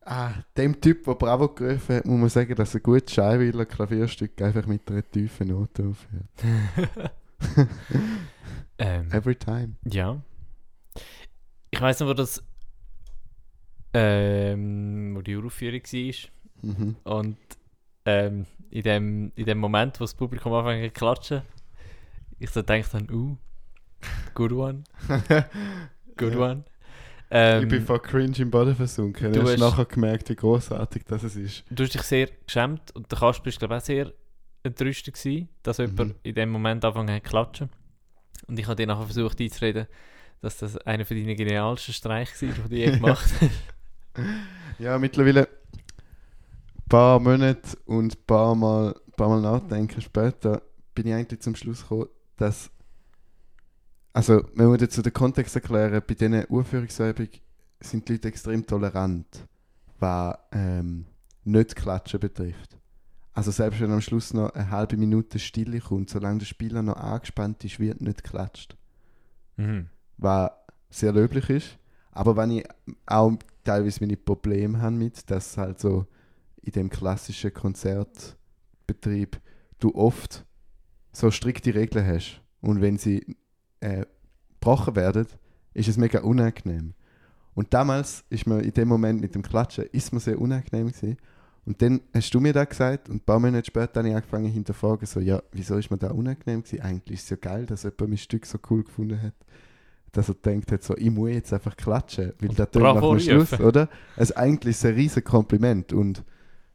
[0.04, 4.42] Ah, dem Typ, der Bravo gerufen hat, muss man sagen, dass ein gutes Scheinweiler Klavierstück
[4.42, 7.10] einfach mit einer tiefen Note aufhört.
[8.78, 9.74] ähm, Every time.
[9.84, 10.20] ja.
[11.70, 12.42] Ich weiß noch, wo das.
[13.94, 16.30] Ähm, wo die Uraufführung war.
[16.62, 16.96] Mhm.
[17.04, 17.38] Und
[18.04, 21.42] ähm, in, dem, in dem Moment, wo das Publikum anfängt zu klatschen,
[22.38, 23.36] ich so denke dann, uh,
[24.34, 24.84] good one,
[26.16, 26.64] good one.
[27.34, 29.32] Ähm, ich bin von cringe im Boden versunken.
[29.32, 31.64] du hast hast- nachher gemerkt, wie großartig das es ist.
[31.70, 34.12] du hast dich sehr geschämt und der Kasper war glaube ich auch sehr
[34.64, 35.84] entrüstet gewesen, dass Mhm.
[35.86, 37.70] jemand in dem Moment angefangen hat zu klatschen.
[38.48, 39.86] Und ich habe dir nachher versucht einzureden,
[40.40, 43.50] dass das einer von deinen genialsten Streiche war, die du je gemacht hast.
[44.78, 50.60] Ja, mittlerweile ein paar Monate und ein paar Mal, paar Mal nachdenken später
[50.94, 52.70] bin ich eigentlich zum Schluss gekommen, dass
[54.12, 57.30] also, wenn wir jetzt den Kontext erklären, bei diesen Urführungsübungen
[57.80, 59.26] sind die Leute extrem tolerant,
[59.98, 61.06] was ähm,
[61.44, 62.78] nicht Klatschen betrifft.
[63.34, 66.96] Also selbst wenn am Schluss noch eine halbe Minute Stille kommt, solange der Spieler noch
[66.96, 68.76] angespannt ist, wird nicht geklatscht.
[69.56, 69.88] Mhm.
[70.18, 70.50] was
[70.90, 71.78] sehr löblich ist.
[72.10, 72.66] Aber wenn ich
[73.06, 73.32] auch
[73.64, 76.06] teilweise meine Probleme habe mit, dass halt so
[76.62, 79.40] in dem klassischen Konzertbetrieb
[79.78, 80.44] du oft
[81.12, 82.40] so strikte Regeln hast.
[82.60, 83.36] Und wenn sie
[83.82, 84.06] äh,
[84.60, 85.26] gebrochen werden,
[85.74, 86.94] ist es mega unangenehm.
[87.54, 91.18] Und damals ist mir in dem Moment mit dem Klatschen ist mir sehr unangenehm gewesen.
[91.64, 94.50] Und dann hast du mir da gesagt und ein paar Monate später habe ich angefangen
[94.50, 96.80] hinterfragen, so, ja, wieso ist mir da unangenehm gewesen?
[96.80, 99.34] Eigentlich ist es ja geil, dass jemand mein Stück so cool gefunden hat,
[100.12, 103.20] dass er denkt hat, so, ich muss jetzt einfach klatschen, weil der Ton nach dem
[103.20, 103.88] Schluss, oder?
[104.16, 106.24] Also eigentlich ist es ein riesen Kompliment und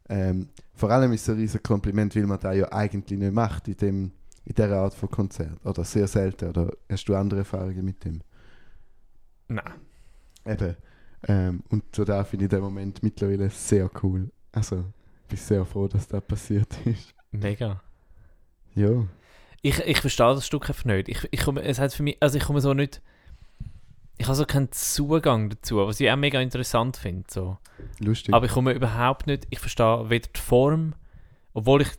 [0.10, 3.68] ähm, vor allem ist es ein riesen Kompliment, weil man das ja eigentlich nicht macht
[3.68, 4.12] in, dem,
[4.48, 5.60] in dieser Art von Konzert.
[5.66, 6.50] Oder sehr selten.
[6.50, 8.22] Oder hast du andere Erfahrungen mit dem?
[9.50, 9.74] Nein.
[10.46, 10.76] Eben.
[11.28, 14.32] Ähm, und so da finde ich den Moment mittlerweile sehr cool.
[14.54, 14.86] Also,
[15.24, 17.14] ich bin sehr froh, dass das passiert ist.
[17.32, 17.82] Mega.
[18.74, 19.06] Ja.
[19.64, 21.10] Ich, ich verstehe das Stück einfach nicht.
[21.10, 23.02] Ich, ich komme, es hat für mich, also ich komme so nicht,
[24.18, 27.26] ich habe so keinen Zugang dazu, was ich auch mega interessant finde.
[27.30, 27.58] So.
[28.00, 28.34] Lustig.
[28.34, 30.96] Aber ich komme überhaupt nicht, ich verstehe weder die Form,
[31.54, 31.90] obwohl ich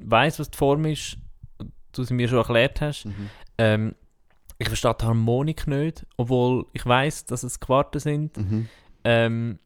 [0.00, 1.16] weiß, was die Form ist,
[1.92, 3.06] du sie mir schon erklärt hast.
[3.06, 3.30] mhm.
[3.58, 3.94] Ähm,
[4.58, 8.36] ich verstehe die Harmonik nicht, obwohl ich weiß, dass es Quarten sind.
[8.36, 8.68] Mhm.
[9.04, 9.58] Ähm,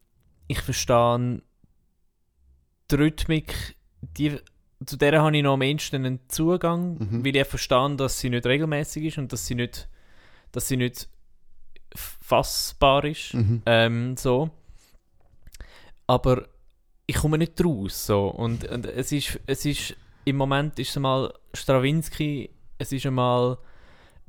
[0.47, 1.41] ich verstehe
[2.91, 4.37] die Rhythmik, die,
[4.85, 7.25] zu der habe ich noch am ehesten einen Zugang, Mhm.
[7.25, 9.89] weil ich verstehe, dass sie nicht regelmäßig ist und dass sie nicht,
[10.51, 11.09] dass sie nicht
[11.95, 13.33] fassbar ist.
[13.33, 13.61] Mhm.
[13.65, 14.49] Ähm, so.
[16.07, 16.47] Aber
[17.07, 18.05] ich komme nicht raus.
[18.05, 18.27] So.
[18.27, 23.57] Und, und es, ist, es ist, im Moment ist es mal Stravinsky, es ist einmal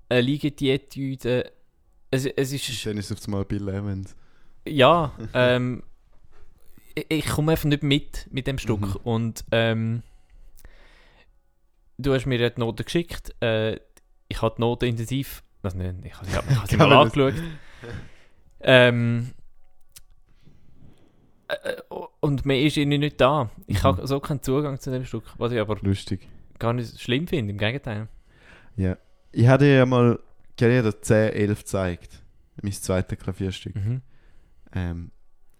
[0.09, 1.53] eine Liegedietüde.
[2.11, 4.15] Es, es ist, Dann ist es auf einmal Bill Evans.
[4.67, 5.83] ja, ähm,
[6.95, 8.81] ich, ich komme einfach nicht mit mit dem Stück.
[8.81, 8.97] Mhm.
[9.05, 10.03] Und ähm,
[11.99, 13.35] du hast mir ja die Noten geschickt.
[13.43, 13.81] Äh,
[14.29, 17.35] ich habe die Noten intensiv, also nicht, ich habe ich habe sie mal angeschaut.
[18.61, 19.33] Ähm,
[21.49, 21.77] äh, äh,
[22.27, 23.51] und mehr ist irgendwie nicht da.
[23.67, 23.83] Ich Mhm.
[23.85, 26.29] habe so keinen Zugang zu dem Stück, was ich aber Lustig.
[26.59, 28.09] gar nicht schlimm finde, im Gegenteil.
[28.77, 28.97] Ja.
[29.33, 30.19] Ich hatte ja mal
[30.57, 32.23] gerade 10, 11 gezeigt.
[32.63, 33.75] Mein zweites Klavierstück.
[33.77, 34.03] Mhm.
[34.73, 35.11] Ähm,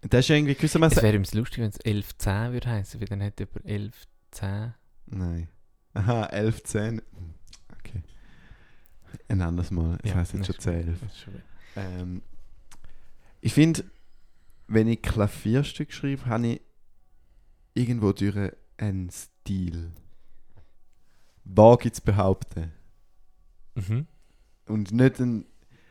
[0.01, 0.97] das ist irgendwie Es gewissermaßen...
[0.97, 4.73] wäre übrigens lustig, wenn es 11.10 würde heißen, weil dann hätte über 11.10.
[5.07, 5.47] Nein.
[5.93, 7.01] Aha, 11, 10.
[7.79, 8.03] Okay.
[9.29, 9.97] Ein anderes Mal.
[10.03, 10.99] Ich Ja, weiß jetzt schon ist 10, 11.
[11.01, 11.41] Das ist schon-
[11.75, 12.21] Ähm,
[13.41, 13.83] ich finde,
[14.67, 16.61] wenn ich Klavierstück schreibe, habe ich
[17.73, 19.91] irgendwo durch einen Stil.
[21.43, 22.71] Wage zu behaupten.
[23.75, 24.07] Mhm.
[24.67, 25.45] Und nicht ein.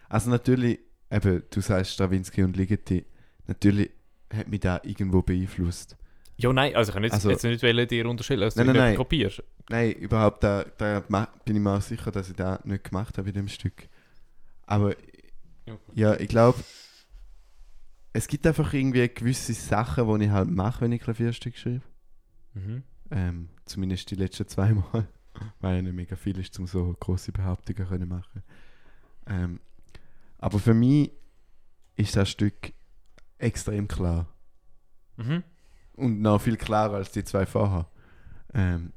[0.09, 0.79] Also natürlich,
[1.11, 3.07] eben, du sagst Stravinsky und Ligeti,
[3.47, 3.91] natürlich
[4.33, 5.97] hat mich da irgendwo beeinflusst.
[6.37, 8.73] Ja, nein, also ich kann jetzt, Also- jetzt nicht wollen, dir unterstellen, dass Nein, du
[8.75, 9.43] nein, kopierst.
[9.71, 11.01] Nein, überhaupt, da, da
[11.45, 13.89] bin ich mir auch sicher, dass ich das nicht gemacht habe in dem Stück.
[14.67, 14.95] Aber
[15.95, 16.59] ja, ich glaube,
[18.17, 21.83] es gibt einfach irgendwie gewisse Sachen, die ich halt mache, wenn ich Klavierstück schreibe.
[22.55, 22.83] Mhm.
[23.11, 25.07] Ähm, zumindest die letzten zwei Mal,
[25.61, 28.43] weil ja nicht mega viel ist, um so große Behauptungen können machen.
[29.27, 29.61] Ähm,
[30.39, 31.13] aber für mich
[31.97, 32.73] ist das Stück
[33.37, 34.27] extrem klar.
[35.17, 35.43] Mhm.
[35.93, 37.87] Und noch viel klarer als die zwei vorher.
[38.55, 38.93] Ähm,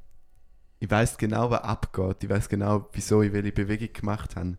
[0.80, 2.24] ich weiß genau, was abgeht.
[2.24, 4.58] Ich weiß genau, wieso ich welche Bewegung gemacht habe.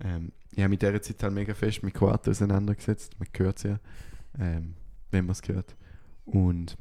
[0.00, 3.18] Ähm, ich habe mit dieser Zeit halt mega fest mit Quarten auseinandergesetzt.
[3.18, 3.78] Man hört es ja,
[4.38, 4.74] ähm,
[5.10, 5.74] wenn man es hört.
[6.24, 6.76] Und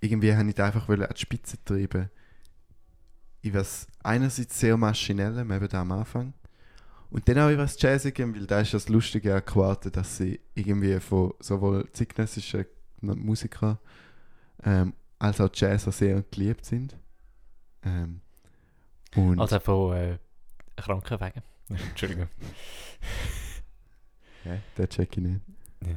[0.00, 2.10] irgendwie habe ich da einfach an die Spitze treiben.
[3.42, 6.34] Ich was einerseits sehr maschinell, eben da am Anfang.
[7.10, 11.00] Und dann auch was Jazzigem, weil da ist das Lustige an Quarten, dass sie irgendwie
[11.00, 12.66] von sowohl zeitgenössischen
[13.00, 13.78] Musikern
[14.62, 16.96] ähm, als auch Jazzer sehr geliebt sind.
[17.82, 18.20] Ähm,
[19.16, 20.18] und Also von äh,
[20.76, 21.42] Krankenwegen.
[21.70, 22.28] Entschuldigung.
[24.44, 25.40] ja, den check ich nicht.
[25.86, 25.96] Ja.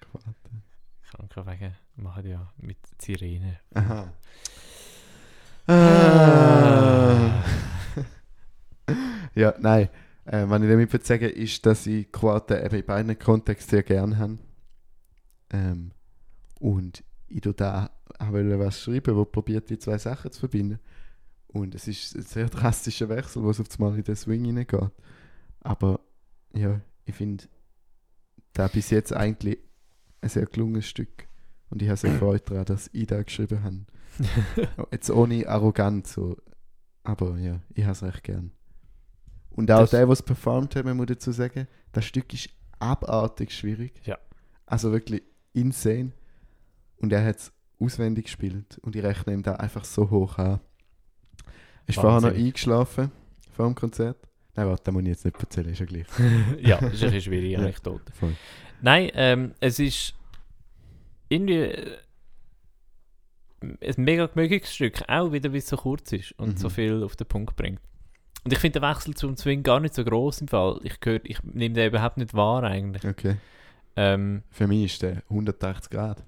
[0.00, 0.62] Quarten.
[1.10, 3.56] Krankenwegen machen ja mit Sirenen.
[3.74, 4.12] Aha.
[5.66, 7.44] Ah.
[9.34, 9.88] ja, nein.
[10.24, 13.82] Äh, was ich damit will sagen ist, dass ich Quarten eben in beiden Kontexten sehr
[13.82, 14.38] gerne habe.
[15.50, 15.92] Ähm,
[16.60, 20.80] und ich da auch was schreiben, wo probiert, die zwei Sachen zu verbinden.
[21.48, 24.90] Und es ist ein sehr drastischer Wechsel, wo es auf einmal in den Swing hineingeht.
[25.60, 26.00] Aber
[26.54, 27.44] ja, ich finde
[28.52, 29.58] da bis jetzt eigentlich
[30.20, 31.26] ein sehr gelungenes Stück.
[31.70, 33.84] Und ich habe sehr Freude daran, dass ich da geschrieben habe.
[34.90, 36.36] Jetzt ohne Arroganz, so.
[37.04, 38.52] aber ja, ich habe es recht gern.
[39.50, 42.48] Und auch Das- der, der es performt hat, man muss dazu sagen, das Stück ist
[42.78, 44.00] abartig schwierig.
[44.06, 44.18] Ja.
[44.66, 45.22] Also wirklich
[45.52, 46.12] insane.
[46.96, 50.60] Und er hat es auswendig gespielt und ich rechne ihm da einfach so hoch an.
[51.88, 53.10] Ist vorher noch eingeschlafen
[53.52, 54.16] vor dem Konzert.
[54.54, 56.06] Nein, warte, das muss ich jetzt nicht erzählen, ist ja gleich.
[56.60, 57.58] ja, das ist ein bisschen schwierig, Ja.
[57.60, 58.12] Anekdote.
[58.12, 58.34] Voll.
[58.82, 60.14] Nein, ähm, es ist
[61.28, 61.96] irgendwie äh,
[63.60, 66.56] ein mega gemögiges Stück, auch wieder, weil es so kurz ist und Mhm.
[66.58, 67.80] so viel auf den Punkt bringt.
[68.44, 70.78] Und ich finde den Wechsel zum Swing gar nicht so groß im Fall.
[70.84, 73.04] Ich, gehör, ich nehme den überhaupt nicht wahr eigentlich.
[73.04, 73.36] Okay.
[73.96, 76.24] Ähm, Für mich ist der 180 Grad.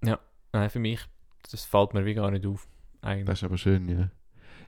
[0.00, 1.00] nein, für mich,
[1.50, 2.66] das fällt mir wie gar nicht auf.
[3.02, 3.26] Eigentlich.
[3.26, 4.10] Das ist aber schön, ja.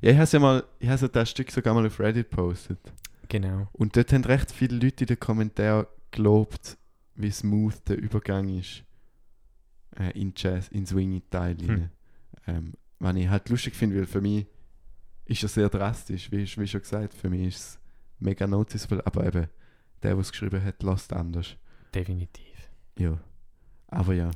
[0.01, 2.79] Ja, ich habe ja mal, ich habe das Stück sogar mal auf Reddit gepostet.
[3.29, 3.69] Genau.
[3.73, 6.79] Und dort haben recht viele Leute in den Kommentaren gelobt,
[7.15, 8.83] wie smooth der Übergang ist
[9.99, 11.91] äh, in Jazz, in Swing-Teil Hm.
[12.47, 14.47] Ähm, was ich halt lustig finde, weil für mich
[15.27, 17.79] ist er sehr drastisch, wie, wie schon gesagt, für mich ist es
[18.19, 19.49] mega noticeable, aber eben,
[20.03, 21.57] der, der es geschrieben hat, lässt anders.
[21.95, 22.71] Definitiv.
[22.99, 23.19] Ja.
[23.89, 24.31] Aber ja,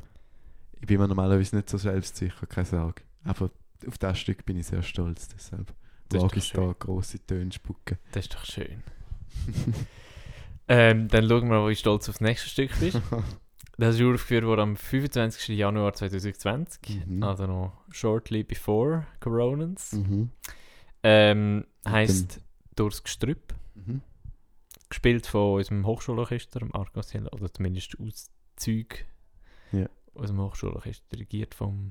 [0.81, 3.03] ich bin mir normalerweise nicht so selbstsicher, keine Sorge.
[3.25, 3.51] Aber
[3.89, 5.73] auf das Stück bin ich sehr stolz, deshalb
[6.09, 7.99] Das ist wage doch ich da grosse Töne spucken.
[8.13, 8.83] Das ist doch schön.
[10.69, 13.01] ähm, dann schauen wir mal, wie stolz auf das nächste Stück bist.
[13.77, 15.49] Das ist aufgeführt worden am 25.
[15.59, 17.25] Januar 2020, Mhm.
[17.25, 19.91] also noch shortly before Coronans.
[19.95, 20.31] mhm.
[21.03, 22.41] Ähm, heisst
[22.77, 24.01] Durchs Gestrüpp, Mhm.
[24.89, 28.99] gespielt von unserem Hochschulorchester, dem Argosiel, oder zumindest Auszüge
[29.73, 29.89] Ja.
[30.15, 31.91] aus dem Hochschulorchester, dirigiert vom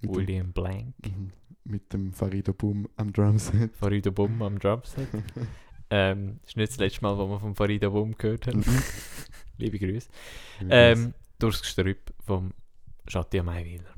[0.00, 1.32] Mit dem- William Blank, Mhm.
[1.66, 3.74] Mit dem Farido Boom am Drumset.
[3.76, 5.08] Farido Bum am Drumset.
[5.90, 8.62] ähm, das ist nicht das letzte Mal, wo wir von Farido Bum gehört haben.
[9.58, 10.08] Liebe Grüße.
[10.68, 12.52] Ähm, durchs Gestrüpp vom
[13.06, 13.93] Chatia Maiwiller.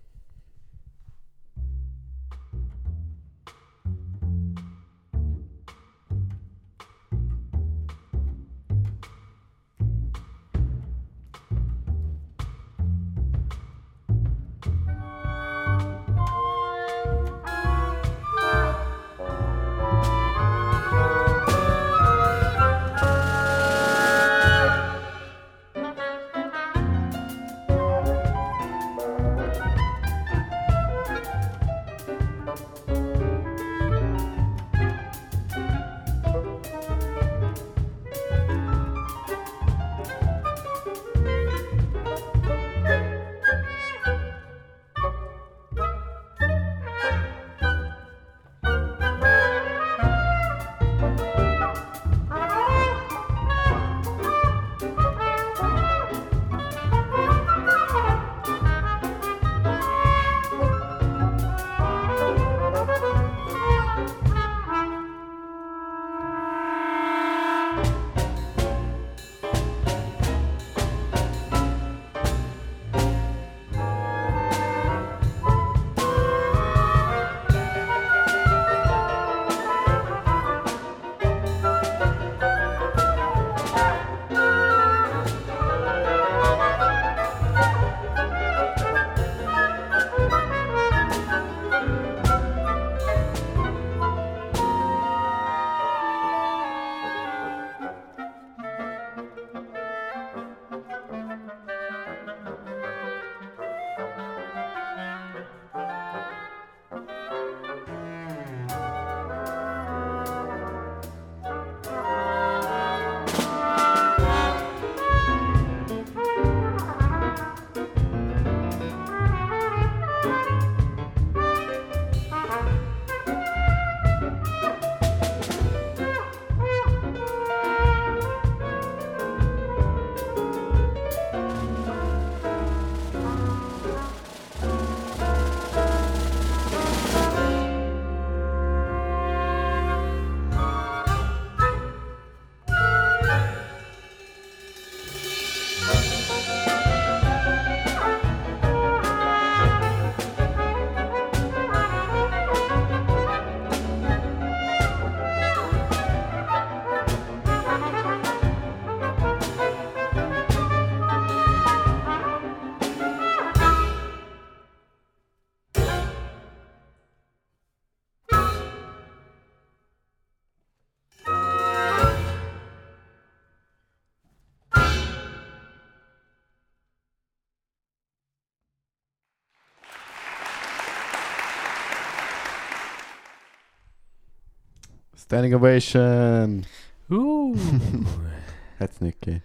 [185.26, 186.64] Standing Ovation!
[187.10, 187.56] Uh.
[188.78, 189.42] Hat es nicht gegeben.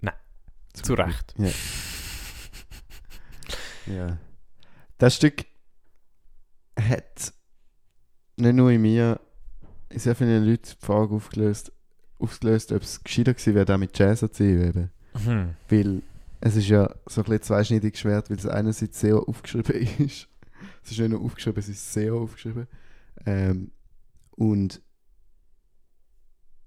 [0.00, 0.14] Nein,
[0.72, 1.06] Zu Glück.
[1.06, 1.34] Recht.
[1.36, 1.50] Ja.
[3.94, 4.18] ja.
[4.96, 5.44] Das Stück
[6.80, 7.34] hat
[8.36, 9.20] nicht nur in mir,
[9.90, 11.72] in sehr vielen Leuten die Frage aufgelöst,
[12.18, 14.66] aufgelöst ob es gescheiter gewesen wäre, da mit Jazz zu ziehen.
[14.66, 14.90] Eben.
[15.26, 15.54] Hm.
[15.68, 16.00] Weil
[16.40, 20.28] es ist ja so ein bisschen zweischneidiges Schwert, weil es einerseits sehr aufgeschrieben ist.
[20.82, 22.66] Es ist nicht nur aufgeschrieben, es ist sehr aufgeschrieben.
[23.26, 23.72] Ähm,
[24.30, 24.80] und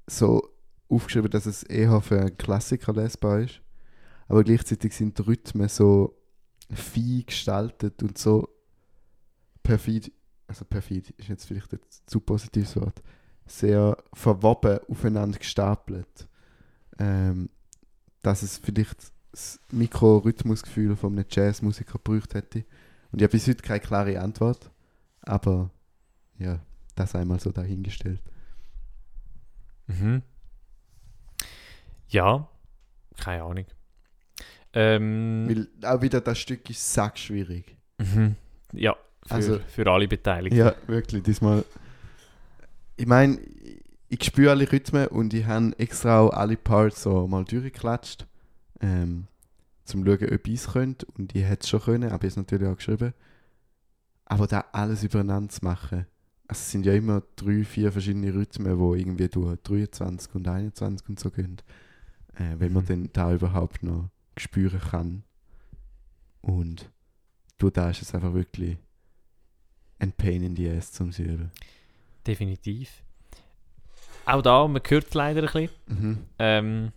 [0.07, 0.49] so
[0.89, 3.61] aufgeschrieben, dass es eher für einen Klassiker lesbar ist.
[4.27, 6.15] Aber gleichzeitig sind die Rhythmen so
[6.71, 8.49] fein gestaltet und so
[9.61, 10.11] perfid,
[10.47, 13.01] also perfid ist jetzt vielleicht ein zu positives Wort,
[13.45, 16.27] sehr verwoben aufeinander gestapelt.
[16.97, 17.49] Ähm,
[18.21, 22.65] dass es vielleicht das Mikrorhythmusgefühl von einem Jazzmusiker gebraucht hätte.
[23.11, 24.71] Und ich habe bis heute keine klare Antwort.
[25.21, 25.69] Aber
[26.39, 26.59] ja,
[26.95, 28.21] das einmal so dahingestellt.
[29.87, 30.21] Mhm.
[32.09, 32.47] Ja,
[33.17, 33.65] keine Ahnung.
[34.73, 37.77] Ähm, Weil auch wieder das Stück ist sackschwierig.
[37.97, 38.35] mhm.
[38.73, 40.57] Ja, für, Also- für alle Beteiligten.
[40.59, 41.23] Ja, wirklich.
[41.23, 41.63] Diesmal.
[42.97, 43.39] Ich meine,
[44.09, 48.25] ich spüre alle Rhythmen und ich habe extra auch alle Parts so mal durchgeklatscht.
[48.81, 49.27] Ähm,
[49.85, 51.05] zum schauen, ob ich es könnte.
[51.17, 53.13] Und ich hätte es schon können, aber ich habe es natürlich auch geschrieben.
[54.25, 56.05] Aber da alles übereinander zu machen.
[56.47, 61.09] Also es sind ja immer drei, vier verschiedene Rhythmen, die irgendwie durch 23 und 21
[61.09, 61.57] und so gehen.
[62.35, 62.87] Äh, wenn man Mhm.
[62.87, 65.23] dann da überhaupt noch spüren kann.
[66.41, 66.91] Und
[67.57, 68.77] du da ist es einfach wirklich
[69.99, 71.51] ein Pain in the ass zum Üben.
[72.27, 73.01] Definitiv.
[74.25, 75.69] Auch da, man hört es leider ein bisschen.
[75.87, 76.17] Mhm.
[76.39, 76.91] Ähm,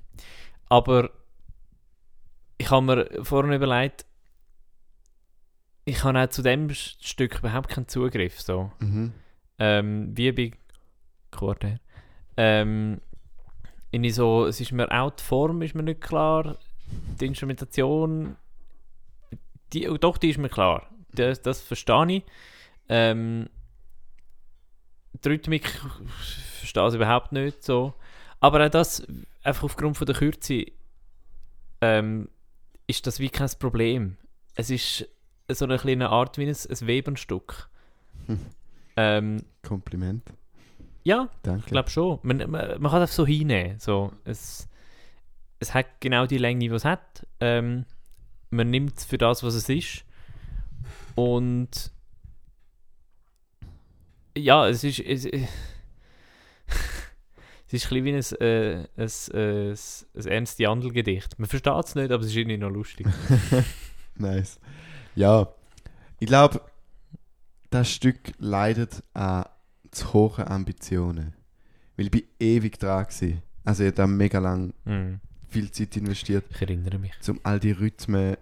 [0.68, 1.10] aber
[2.58, 4.04] ich habe mir vorhin überlegt,
[5.84, 8.40] ich habe auch zu dem Stück überhaupt keinen Zugriff.
[8.40, 8.72] So.
[8.80, 9.12] Mhm.
[9.58, 10.52] Ähm, wie bei
[11.30, 11.80] Quarter.
[12.36, 13.00] Ähm,
[13.90, 16.56] in so, es ist mir auch die Form ist mir nicht klar.
[17.20, 18.36] Die Instrumentation,
[19.72, 20.88] die, oh, doch, die ist mir klar.
[21.12, 22.22] Das, das verstehe ich.
[22.88, 23.48] Ähm,
[25.24, 27.94] die Rhythmik ich verstehe ich überhaupt nicht so.
[28.40, 29.06] Aber auch das,
[29.42, 30.66] einfach aufgrund von der Kürze,
[31.80, 32.28] ähm,
[32.86, 34.16] ist das wie kein Problem.
[34.54, 35.08] Es ist
[35.50, 37.68] so eine kleine Art wie ein, ein Webenstück.
[38.98, 39.36] Hm.
[39.38, 40.24] Ähm, Kompliment.
[41.04, 41.60] ja, Danke.
[41.60, 42.18] ich glaube schon.
[42.22, 43.78] Man, man, man kann das so hinnehmen.
[43.78, 44.68] So, es,
[45.60, 47.26] es hat genau die Länge, die es hat.
[47.38, 47.84] Ähm,
[48.50, 50.04] man nimmt es für das, was es ist.
[51.14, 51.92] Und
[54.36, 54.98] ja, es ist.
[54.98, 55.32] Es, es
[57.70, 59.76] ist ein bisschen wie ein, äh, ein, äh, ein,
[60.14, 61.38] ein Ernst Jandl-Gedicht.
[61.38, 63.06] Man versteht es nicht, aber es ist irgendwie noch lustig.
[64.16, 64.58] nice.
[65.14, 65.48] Ja,
[66.18, 66.60] ich glaube,
[67.70, 69.44] das Stück leidet an
[69.90, 71.34] zu hohen Ambitionen.
[71.96, 73.42] Weil ich bin ewig dran war.
[73.64, 77.12] Also ich habe da mega lang Hm, viel Zeit investiert, ich erinnere mich.
[77.28, 78.36] um all die Rhythmen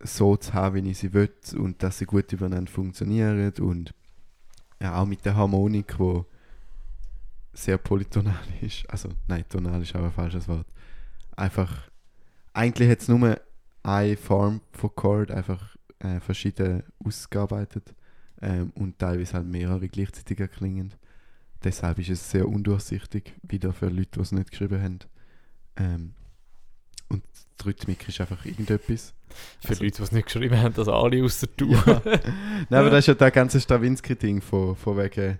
[0.00, 3.94] so zu haben, wie ich sie will und dass sie gut übereinander funktionieren und
[4.80, 6.26] ja, auch mit der Harmonik, wo
[7.52, 8.88] sehr polytonal ist.
[8.90, 10.66] Also, nein, tonal ist auch ein falsches Wort.
[11.36, 11.88] Einfach,
[12.52, 13.40] eigentlich hat es nur
[13.82, 17.94] eine Form von Chord, einfach äh, verschieden ausgearbeitet
[18.44, 20.96] ähm, und teilweise halt mehrere gleichzeitig erklingend.
[21.64, 24.98] Deshalb ist es sehr undurchsichtig, wieder für Leute, die es nicht geschrieben haben.
[25.76, 26.12] Ähm,
[27.08, 27.22] und
[27.60, 29.14] die Rhythmik ist einfach irgendetwas.
[29.60, 31.72] Für Also- Leute, die es nicht geschrieben haben, dass alle außer du.
[31.72, 32.02] Ja.
[32.68, 35.38] Nein, aber das ist ja das ganze Stravinsky-Ding von, von wegen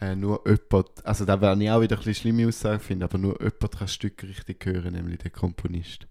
[0.00, 3.18] äh, nur jemand, also da werde ich auch wieder ein bisschen schlimme Aussage finden, aber
[3.18, 6.06] nur jemand kann das Stück richtig hören, nämlich der Komponist.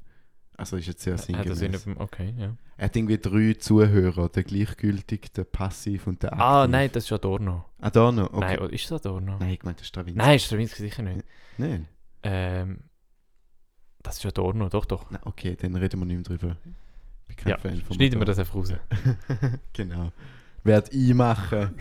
[0.57, 1.85] Also ist jetzt sehr Hat das sinngemäß.
[1.97, 2.55] okay, ja.
[2.77, 6.43] Er hat irgendwie drei Zuhörer, der gleichgültig, der passiv und der aktiv.
[6.45, 7.65] Ah, nein, das ist Adorno.
[7.79, 8.39] Adorno, okay.
[8.39, 9.37] Nein, oder ist das Adorno?
[9.39, 10.17] Nein, ich meine, das ist Stravinsky.
[10.17, 11.23] Nein, Stravinsky sicher nicht.
[11.57, 11.87] Nein.
[12.23, 12.79] Ähm,
[14.01, 15.09] das ist Adorno, doch, doch.
[15.11, 16.57] Nein, okay, dann reden wir nicht mehr drüber.
[17.29, 18.25] Ich bin kein Ja, Fan von Schneiden wir Adorno.
[18.25, 18.73] das einfach raus.
[19.73, 20.11] genau.
[20.63, 21.75] Werd ich machen.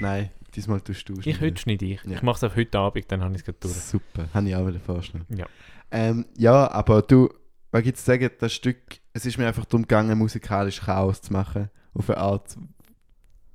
[0.00, 2.04] Nein, diesmal tust du Ich heute schneide ich.
[2.04, 2.12] Ja.
[2.12, 3.74] Ich mache es auf heute Abend, dann habe ich es gerade durch.
[3.74, 5.24] Super, habe ich auch wieder vorstellen.
[5.28, 5.46] Ja.
[5.90, 7.28] Ähm, ja, aber du,
[7.72, 11.70] was zu sagen, das Stück, es ist mir einfach darum gegangen, musikalisch Chaos zu machen.
[11.94, 12.56] Auf eine Art,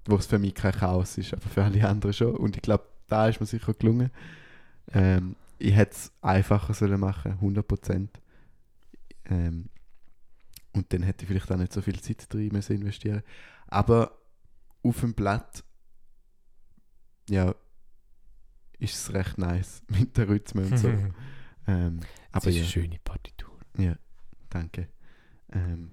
[0.05, 2.36] wo es für mich kein Chaos ist, aber für alle anderen schon.
[2.36, 4.11] Und ich glaube, da ist mir sicher gelungen.
[4.91, 8.09] Ähm, ich hätte es einfacher sollen machen, 100%.
[9.26, 9.70] Ähm,
[10.74, 13.24] und dann hätte ich vielleicht auch nicht so viel Zeit drin müssen investieren.
[13.68, 14.18] Aber
[14.84, 15.63] auf dem Blatt,
[17.30, 17.53] ja,
[18.80, 20.88] ist es recht nice mit den Rhythmen und so.
[21.68, 21.99] ähm,
[22.32, 23.57] aber ist ja, eine schöne Partitur.
[24.50, 24.88] Danke.
[25.52, 25.91] Ähm,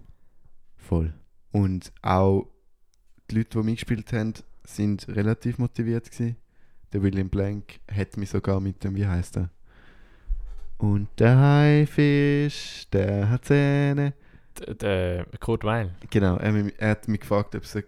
[0.76, 1.14] voll.
[1.52, 2.46] Und auch
[3.30, 4.34] die Leute, die mitgespielt haben,
[4.64, 6.36] sind relativ motiviert gewesen.
[6.92, 9.50] der William Blank hat mich sogar mit dem, wie heißt er?
[10.78, 14.12] Und der Haifisch, der hat Zähne.
[14.58, 15.94] D- Der Kurt Weil.
[16.10, 17.84] Genau, er, hat mich- er hat mich gefragt, ob es eine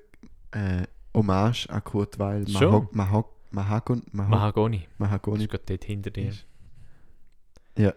[0.83, 2.45] äh, Hommage an Kurt Weil?
[2.49, 4.79] Mahog, Mahog, Mahagon, Mahog, Mahagoni.
[4.81, 6.33] Das Mahagoni ist gerade dort hinter dir.
[7.79, 7.93] Ja.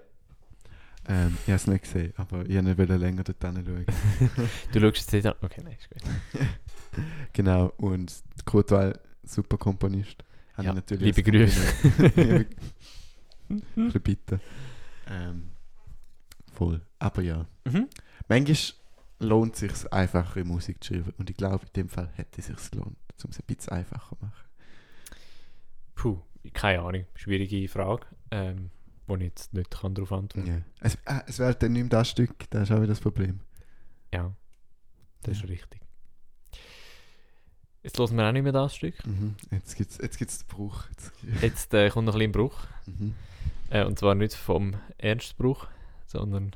[1.10, 3.86] Ähm, ich habe es nicht gesehen, aber ich wollte nicht länger dort hinschauen.
[4.72, 5.34] Du schaust jetzt nicht an.
[5.42, 6.04] Okay, nein, ist gut.
[7.34, 8.14] genau, und
[8.46, 10.24] Kurt Weil, super Komponist.
[10.62, 11.24] Ja, liebe
[13.50, 14.40] Ein bisschen bitte.
[15.08, 15.50] Ähm,
[16.54, 16.82] voll.
[17.00, 17.48] Aber ja.
[17.66, 17.88] Mhm.
[18.28, 18.58] Manchmal
[19.20, 21.14] lohnt es sich einfachere Musik zu schreiben.
[21.18, 24.16] Und ich glaube, in dem Fall hätte es sich gelohnt, um es ein bisschen einfacher
[24.16, 24.46] zu machen.
[25.96, 26.20] Puh,
[26.54, 27.06] keine Ahnung.
[27.16, 28.70] Schwierige Frage, ähm,
[29.10, 30.62] wo ich jetzt nicht kann darauf antworten Ja.
[30.80, 33.42] Es, äh, es wäre dann nicht mehr das Stück, das ist auch wieder das Problem.
[34.14, 34.34] Ja,
[35.24, 35.50] das ist Ja.
[35.50, 35.82] richtig.
[37.82, 39.06] Jetzt hören wir auch nicht mehr das Stück.
[39.06, 39.36] Mhm.
[39.52, 40.86] Jetzt gibt es jetzt gibt's den Bruch.
[40.90, 42.58] Jetzt, Jetzt äh, kommt noch ein bisschen Bruch.
[42.86, 43.16] mhm.
[43.70, 45.68] Äh, und zwar nicht vom Ernst Bruch,
[46.08, 46.56] sondern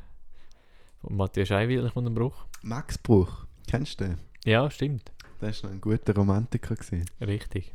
[0.99, 2.45] von Matthias Scheiwiller kommt ein Bruch.
[2.61, 4.17] Max Bruch, kennst du den?
[4.45, 5.11] Ja, stimmt.
[5.39, 6.75] Der war noch ein guter Romantiker.
[6.75, 7.05] Gewesen.
[7.21, 7.73] Richtig.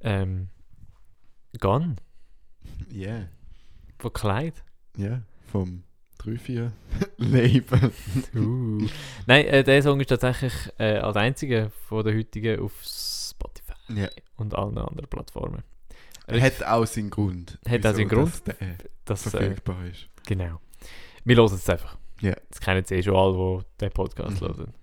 [0.00, 0.48] Ähm,
[1.60, 1.94] Ja,
[2.92, 3.28] yeah.
[3.98, 4.54] Von Kleid.
[4.96, 5.82] ja, vom
[6.20, 6.70] 3-4
[7.18, 7.92] Label.
[8.34, 8.86] Uh.
[9.26, 14.08] Nein, äh, der Song ist tatsächlich äh, als einziger von der heutigen auf Spotify Ja.
[14.36, 15.62] und allen anderen Plattformen.
[16.26, 17.58] Er hat auch seinen Grund.
[17.68, 18.32] Hat auch seinen Grund.
[18.46, 20.08] dass Der Das, äh, verfügbar ist.
[20.26, 20.60] genau.
[21.24, 21.96] Wir hören es einfach.
[22.20, 22.34] Ja.
[22.50, 24.46] Das kennen sie eh schon alle, die den Podcast Mhm.
[24.46, 24.74] hören.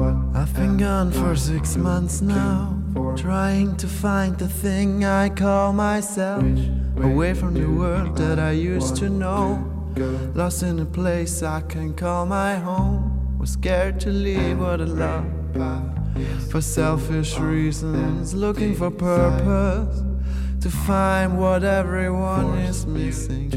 [0.00, 2.80] I've been gone for six months now,
[3.16, 6.44] trying to find the thing I call myself.
[6.98, 9.58] Away from the world that I used to know,
[10.34, 13.36] lost in a place I can call my home.
[13.40, 15.26] Was scared to leave what I love.
[16.50, 20.02] for selfish reasons, looking for purpose.
[20.60, 23.50] To find what everyone is missing.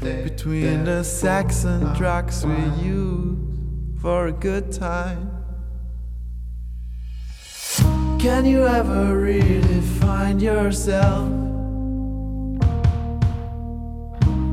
[0.00, 3.38] between the sex and drugs we use
[4.00, 5.33] for a good time.
[8.18, 11.28] Can you ever really find yourself?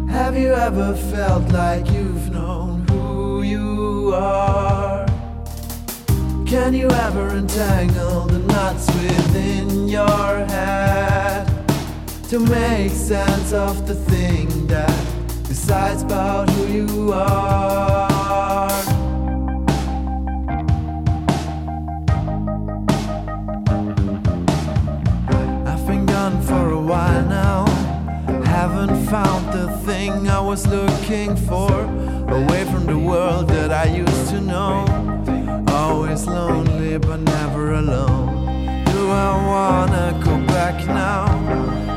[0.09, 5.05] Have you ever felt like you've known who you are?
[6.45, 11.47] Can you ever untangle the knots within your head
[12.29, 14.93] to make sense of the thing that
[15.47, 18.10] decides about who you are?
[29.11, 31.69] Found the thing I was looking for.
[32.39, 34.85] Away from the world that I used to know.
[35.67, 38.85] Always lonely but never alone.
[38.85, 41.25] Do I wanna go back now?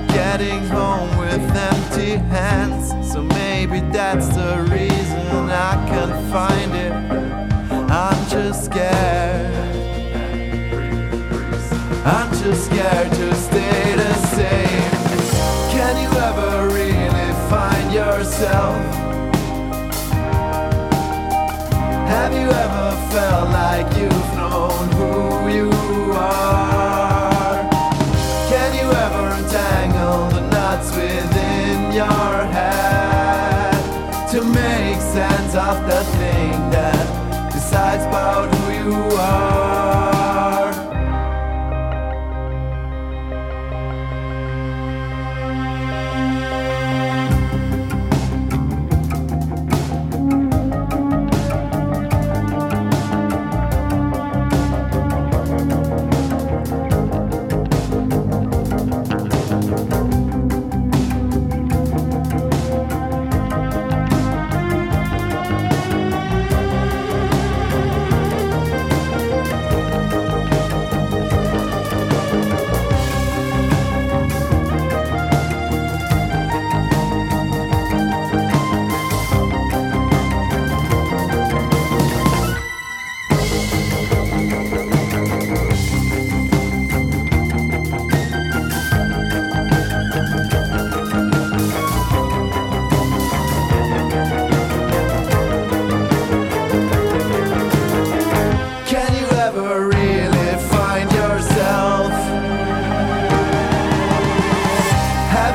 [0.09, 2.85] Getting home with empty hands.
[3.13, 6.95] So maybe that's the reason I can't find it.
[8.03, 9.55] I'm just scared.
[12.05, 14.91] I'm just scared to stay the same.
[15.75, 16.64] Can you ever
[22.09, 25.34] Have you ever felt like you've known who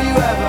[0.09, 0.48] you ever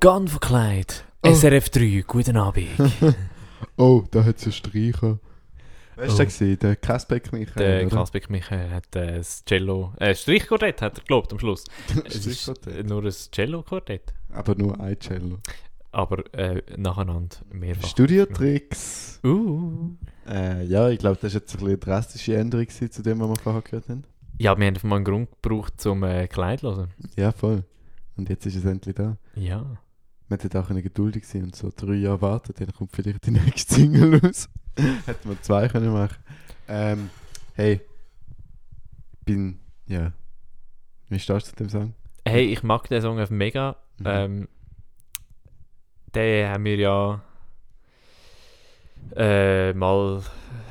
[0.00, 1.04] Gun verkleidet.
[1.22, 1.32] Oh.
[1.34, 2.68] SRF 3, guten Abend.
[3.76, 5.18] Oh, da hat es einen Streicher.
[5.96, 6.08] Wer Oh.
[6.08, 6.26] war der?
[6.26, 6.58] gewesen?
[6.60, 7.88] Der Kasbeck Michael, Der?
[7.90, 11.64] Kasbeck Michael hat äh, das Cello, äh, Streichquartett hat er gelobt am Schluss.
[12.08, 12.88] Streichquartett.
[12.88, 15.40] nur ein Cello-Quartett, Aber nur ein Cello.
[15.92, 17.86] aber äh, nacheinander mehrfach.
[17.88, 19.20] Studiotricks.
[19.22, 19.90] Uh.
[20.26, 23.20] Äh, ja, ich glaube, das war jetzt ein bisschen eine drastische Änderung gewesen, zu dem,
[23.20, 24.04] was wir vorher gehört haben.
[24.38, 26.90] Ja, wir haben einfach mal einen Grund gebraucht zum äh, Kleid zu hören.
[27.16, 27.64] Ja, voll.
[28.16, 29.18] Und jetzt ist es endlich da.
[29.34, 29.66] Ja.
[30.30, 33.30] Man hätte auch eine geduldig sein und so drei Jahre warten, dann kommt vielleicht die
[33.32, 34.48] nächste Single raus.
[35.06, 36.16] Hätten wir zwei können machen.
[36.68, 37.10] Ähm,
[37.54, 37.80] hey,
[39.24, 40.12] bin, ja.
[41.08, 41.94] Wie stehst du zu dem Song?
[42.24, 43.76] Hey, ich mag den Song einfach mega.
[43.98, 44.06] Mhm.
[44.06, 44.48] Ähm,
[46.14, 47.22] den haben wir ja
[49.16, 50.22] äh, mal,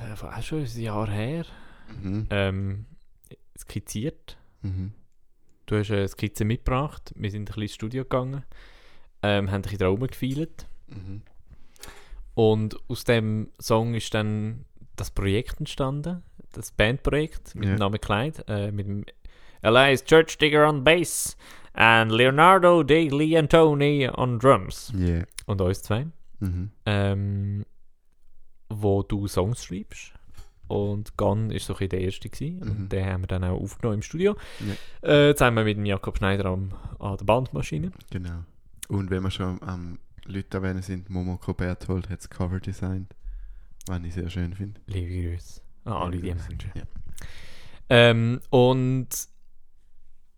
[0.07, 1.45] äh, auch schon ein Jahr her,
[2.01, 2.27] Mhm.
[2.29, 2.85] ähm,
[3.57, 4.37] skizziert.
[4.61, 4.93] Mhm.
[5.65, 7.11] Du hast eine Skizze mitgebracht.
[7.15, 8.43] Wir sind ein bisschen ins Studio gegangen,
[9.23, 10.67] ähm, haben ein bisschen Traum gefeilt.
[10.87, 11.21] Mhm.
[12.35, 14.65] Und aus dem Song ist dann
[14.95, 17.75] das Projekt entstanden, das Bandprojekt mit Ja.
[17.75, 19.05] dem Namen Clyde, äh, mit dem
[19.61, 21.35] Elias Church Digger on Bass
[21.73, 25.25] und Leonardo De Leontoni on Drums Yeah.
[25.47, 26.07] und uns zwei,
[26.39, 26.71] Mhm.
[26.85, 27.65] ähm,
[28.69, 30.13] wo du Songs schreibst.
[30.67, 32.59] Und Gun ist so ein der erste gewesen.
[32.59, 32.69] Mhm.
[32.71, 34.35] Und den haben wir dann auch aufgenommen im Studio.
[35.01, 37.91] Äh, zusammen mit dem Jakob Schneider am, an der Bandmaschine.
[38.11, 38.43] Genau.
[38.89, 43.15] Und wenn wir schon am Leute erwähnen sind, Momoko Berthold hat das Cover designt,
[43.87, 44.81] was ich sehr schön finde.
[44.87, 46.71] Liebe Grüße an alle, die Menschen.
[46.75, 46.83] Ja.
[47.89, 49.07] Ähm, und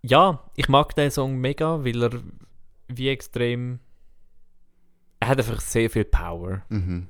[0.01, 2.21] ja, ich mag den Song mega, weil er
[2.87, 3.79] wie extrem.
[5.19, 6.63] Er hat einfach sehr viel Power.
[6.69, 7.07] Mhm.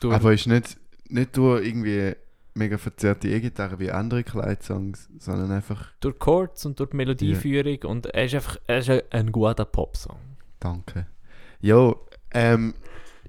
[0.00, 0.78] Durch, Aber ist nicht,
[1.08, 2.14] nicht durch irgendwie
[2.54, 7.82] mega verzerrte E-Gitarre wie andere Kleid-Songs, sondern einfach durch Chords und durch die Melodieführung.
[7.84, 10.31] Und er ist einfach er ist ein, ein guter Popsong.
[10.62, 11.06] Danke.
[11.60, 12.74] Jo, ähm,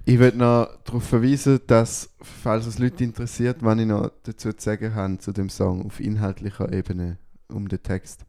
[0.04, 4.64] ich würde noch darauf verweisen, dass, falls es Leute interessiert, was ich noch dazu zu
[4.64, 7.18] sagen habe zu dem Song auf inhaltlicher Ebene
[7.48, 8.24] um den Text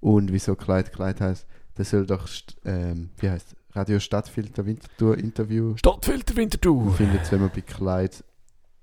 [0.00, 2.28] und wieso Kleid Kleid heißt, das soll doch,
[2.64, 6.92] ähm, wie heißt Radio Stadtfilter Winterthur Interview Stadtfilter Winterthur.
[6.94, 8.24] findet es, wenn man bei Kleid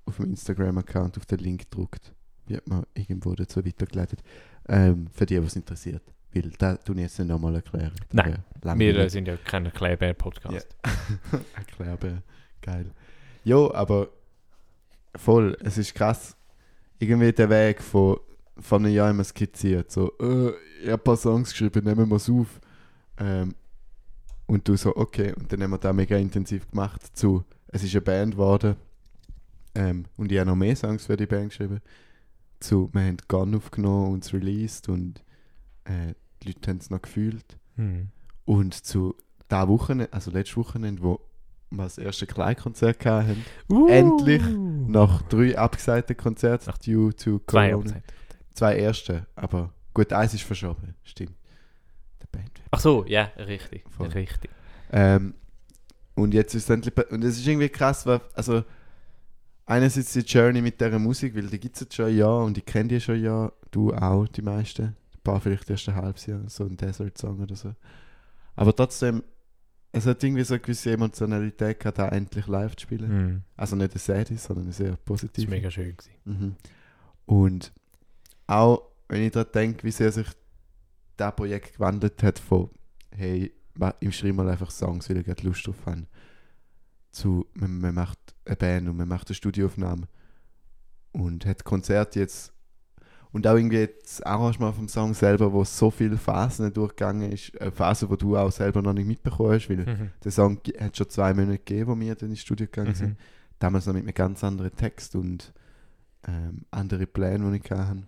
[0.06, 2.14] auf dem Instagram-Account auf den Link druckt.
[2.46, 4.22] Wird man irgendwo dazu weitergeleitet.
[4.68, 6.02] Ähm, für die, was interessiert.
[6.36, 7.92] Weil da tue ich jetzt nicht nochmal erklären.
[8.10, 10.76] Das Nein, wär Wir äh, sind ja kein Kleber-Podcast.
[11.56, 12.22] Erklärbär.
[12.60, 12.90] Geil.
[13.44, 14.08] Jo, aber
[15.14, 16.36] voll, es ist krass.
[16.98, 18.18] Irgendwie der Weg von,
[18.58, 19.90] von einem Jahr immer skizziert.
[19.90, 20.50] So, äh,
[20.82, 22.60] ich habe ein paar Songs geschrieben, nehmen wir es auf.
[23.18, 23.54] Ähm,
[24.46, 25.32] und du so, okay.
[25.38, 27.16] Und dann haben wir das mega intensiv gemacht.
[27.16, 28.76] Zu, es ist eine Band geworden.
[29.74, 31.80] Ähm, und ich habe noch mehr Songs für die Band geschrieben.
[32.60, 35.22] Zu, wir haben Gun aufgenommen und es released und
[35.84, 36.14] äh,
[36.46, 37.58] die Leute haben es noch gefühlt.
[37.76, 38.08] Hm.
[38.44, 39.14] Und zu
[39.50, 41.20] der Wochenende, also letztes Wochenende, wo
[41.70, 43.44] wir das erste Kleinkonzert hatten,
[43.88, 44.42] Endlich.
[44.88, 47.90] nach drei abgesagten Konzerten, Ach, due to Zwei Corona.
[47.90, 48.02] Hochzeiten.
[48.54, 51.34] Zwei erste, aber gut, eins ist verschoben, stimmt.
[52.22, 52.50] Der Band.
[52.70, 53.84] Ach so, ja, richtig.
[53.90, 54.08] Voll.
[54.08, 54.50] Richtig.
[54.92, 55.34] Ähm,
[56.14, 58.64] und jetzt ist es endlich, und es ist irgendwie krass, weil, also,
[59.66, 62.56] einerseits die Journey mit dieser Musik, weil die gibt es jetzt schon ein Jahr und
[62.56, 64.96] ich kenne die schon ein Jahr, du auch, die meisten.
[65.26, 67.74] Paar vielleicht erst ein halbes Jahr, so ein Desert-Song oder so.
[68.54, 69.22] Aber trotzdem,
[69.92, 73.08] es hat irgendwie so eine gewisse Emotionalität gehabt, da endlich live zu spielen.
[73.08, 73.42] Hm.
[73.56, 75.46] Also nicht eine Sadie, sondern eine sehr Das positive.
[75.48, 75.96] war mega schön.
[75.96, 76.14] Gewesen.
[76.24, 76.56] Mhm.
[77.26, 77.72] Und
[78.46, 80.28] auch wenn ich daran denke, wie sehr sich
[81.16, 82.70] das Projekt gewandelt hat von
[83.10, 83.52] hey,
[84.00, 86.06] ich schreibe mal einfach Songs, weil ich gerade Lust drauf habe,
[87.10, 90.06] zu man, man macht eine Band und man macht eine Studioaufnahme
[91.12, 92.52] und hat Konzerte jetzt
[93.36, 97.70] und auch irgendwie das Arrangement vom Song selber, wo so viele Phasen durchgegangen ist, eine
[97.70, 100.10] Phase, wo du auch selber noch nicht mitbekommen hast, weil Mhm.
[100.24, 103.16] der Song hat schon zwei Monate gegeben, wo wir dann ins Studio gegangen sind Mhm.
[103.58, 105.52] damals noch mit einem ganz anderen Text und
[106.26, 108.02] ähm, andere Pläne, die ich hatte.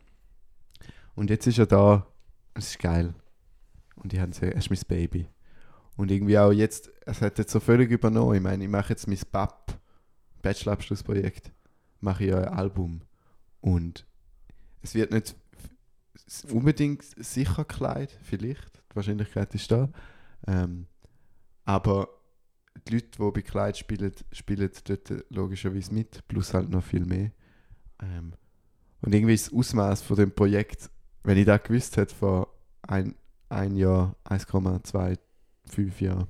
[1.14, 2.06] Und jetzt ist er da,
[2.54, 3.14] es ist geil.
[3.96, 5.28] Und ich habe gesagt, er ist mein Baby.
[5.96, 8.34] Und irgendwie auch jetzt, es hat jetzt so völlig übernommen.
[8.36, 9.76] Ich meine, ich mache jetzt mein BAP,
[10.42, 11.52] Bachelorabschlussprojekt.
[12.00, 13.02] mache ich ja ein Album.
[13.60, 14.06] Und
[14.82, 15.34] es wird nicht
[16.50, 18.82] unbedingt sicher Kleid, vielleicht.
[18.90, 19.88] Die Wahrscheinlichkeit ist da.
[20.46, 20.86] Ähm,
[21.64, 22.08] aber
[22.86, 27.30] die Leute, die bei Kleid spielen, spielen dort logischerweise mit, plus halt noch viel mehr.
[28.00, 28.32] Ähm,
[29.00, 30.90] und irgendwie ist das Ausmaß von dem Projekt,
[31.24, 32.48] wenn ich das gewusst hätte vor
[32.82, 33.14] ein,
[33.48, 35.18] ein Jahr, 1,25
[36.00, 36.26] Jahren,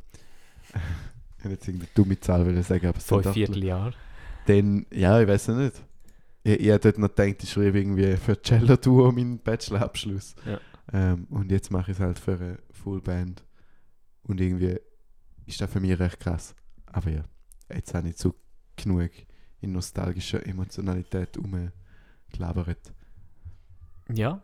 [1.39, 3.93] ich hätte jetzt irgendeine dumme Zahl sagen, aber so Fünf Vierteljahr.
[4.47, 5.83] dann, ja, ich weiß es nicht.
[6.45, 10.35] Ich, ich dort noch gedacht, ich schreibe irgendwie für Cello-Duo meinen Bachelorabschluss.
[10.47, 10.61] Ja.
[10.93, 13.45] Ähm, und jetzt mache ich es halt für eine Fullband.
[14.23, 14.79] Und irgendwie
[15.47, 16.55] ist das für mich recht krass.
[16.87, 17.25] Aber ja,
[17.75, 18.35] jetzt habe ich zu
[18.77, 19.11] genug
[19.61, 22.93] in nostalgischer Emotionalität umgelabert.
[24.13, 24.43] Ja.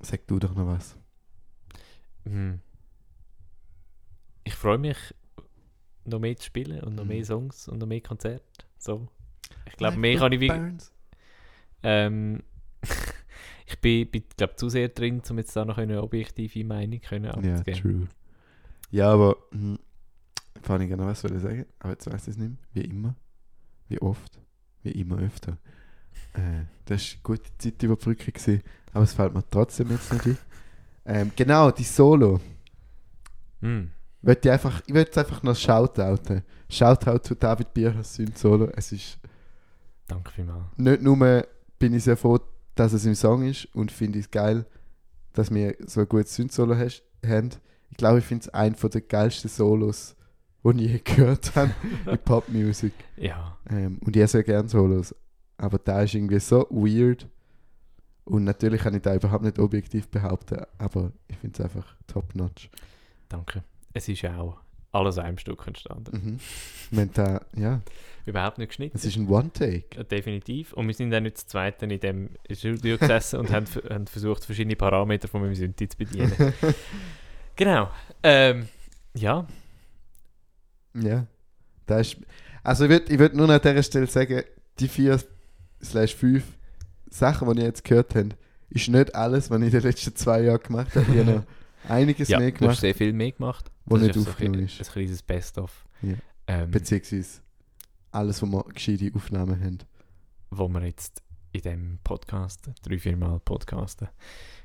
[0.00, 0.96] Sag du doch noch was.
[2.24, 2.60] Hm.
[4.44, 4.96] Ich freue mich,
[6.04, 7.08] noch mehr zu spielen und noch Mhm.
[7.10, 8.44] mehr Songs und noch mehr Konzerte.
[8.78, 9.08] So.
[9.66, 10.48] Ich glaube, mehr kann ich wie.
[10.48, 10.92] Burns.
[11.82, 12.42] Ähm,
[13.66, 17.26] ich bin, bin glaube zu sehr drin, um jetzt da noch eine objektive Meinung können
[17.26, 17.80] Ja, abzugeben.
[17.80, 18.08] true.
[18.90, 19.78] Ja, aber hm,
[20.62, 22.58] vorhin ich gerne was wollte sagen, aber jetzt weiß ich es nicht mehr.
[22.72, 23.14] Wie immer.
[23.88, 24.38] Wie oft.
[24.82, 25.58] Wie immer öfter.
[26.34, 28.62] Äh, das war eine gute Zeitüberbrückung, gewesen,
[28.92, 30.38] aber es fällt mir trotzdem jetzt nicht ein.
[31.04, 32.40] Ähm, genau, die Solo.
[33.60, 33.90] Hm.
[34.22, 36.42] Wollt ich einfach, ich will jetzt einfach noch shoutouten.
[36.68, 38.68] Shoutout zu David Bierchers Synth-Solo.
[38.74, 39.18] Es ist
[40.06, 40.66] Danke vielmals.
[40.76, 41.16] nicht nur
[41.78, 42.40] bin ich sehr froh,
[42.74, 44.66] dass es im Song ist und finde es geil,
[45.32, 47.50] dass wir so ein gutes Synth-Solo haben.
[47.90, 50.16] Ich glaube, ich finde es einer der geilsten Solos,
[50.64, 51.74] die ich je gehört habe
[52.06, 52.92] in Popmusik.
[53.16, 53.56] Ja.
[53.70, 55.14] Ähm, und ich habe sehr gerne Solos.
[55.56, 57.26] Aber da ist irgendwie so weird.
[58.24, 62.70] Und natürlich kann ich da überhaupt nicht objektiv behaupten, aber ich finde es einfach top-notch.
[63.28, 63.64] Danke.
[63.94, 64.60] Es ist ja auch
[64.98, 66.10] alles einem Stück entstanden.
[66.12, 66.40] Mhm.
[66.90, 67.80] Wir haben da, ja,
[68.26, 68.96] Überhaupt nicht geschnitten.
[68.96, 70.04] es ist ein One-Take.
[70.04, 70.74] Definitiv.
[70.74, 74.44] Und wir sind dann nicht zu zweit in dem Studio gesessen und haben, haben versucht,
[74.44, 76.32] verschiedene Parameter von meinem Synthi zu bedienen.
[77.56, 77.88] genau.
[78.22, 78.68] Ähm,
[79.14, 79.46] ja.
[80.94, 81.26] Ja.
[81.86, 82.18] Da ist,
[82.62, 84.42] also ich würde ich würd nur an dieser Stelle sagen,
[84.78, 85.18] die vier
[85.82, 86.44] slash fünf
[87.08, 88.36] Sachen, die ihr jetzt gehört habt,
[88.68, 91.06] ist nicht alles, was ich in den letzten zwei Jahren gemacht habe.
[91.12, 91.42] Ich habe noch
[91.88, 93.70] einiges ja, mehr du hast gemacht, sehr viel mehr gemacht.
[93.84, 94.80] wo Das nicht aufgenommen ist.
[94.80, 95.86] ein kleines Best-of.
[96.02, 96.14] Ja.
[96.46, 97.40] Ähm, Beziehungsweise
[98.12, 99.78] alles, wo wir gescheite Aufnahmen haben.
[100.50, 101.22] wo wir jetzt
[101.52, 104.08] in diesem Podcast, drei, vier Mal podcasten,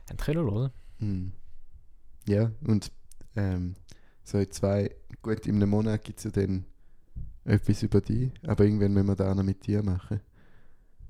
[0.10, 0.72] haben können hören.
[1.00, 1.32] Mhm.
[2.28, 2.92] Ja, und
[3.36, 3.76] ähm,
[4.24, 6.66] so in zwei, gut, in einem Monat gibt es ja dann
[7.46, 10.22] etwas über dich, aber irgendwann müssen wir da noch mit dir machen.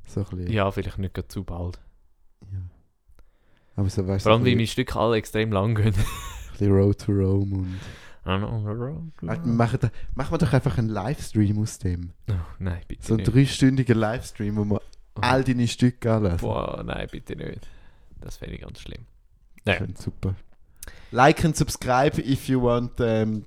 [0.05, 0.51] So ein bisschen.
[0.53, 1.79] Ja, vielleicht nicht zu bald.
[3.75, 3.81] Ja.
[3.81, 5.93] Aber so weißt Vor allem, weil ein meine Stücke alle extrem lang gehen.
[6.51, 7.79] bisschen Road to Rome und.
[8.25, 12.11] Machen, da, machen wir doch einfach einen Livestream aus dem.
[12.29, 13.33] Oh, nein, bitte So einen nicht.
[13.35, 14.81] dreistündigen Livestream, wo wir
[15.15, 15.19] Oh.
[15.21, 16.39] all deine Stücke anlassen.
[16.39, 17.67] Boah, nein, bitte nicht.
[18.21, 19.05] Das fände ich ganz schlimm.
[19.65, 19.81] Das Ja.
[19.81, 20.35] wäre super.
[21.11, 23.43] Like and subscribe if you want um,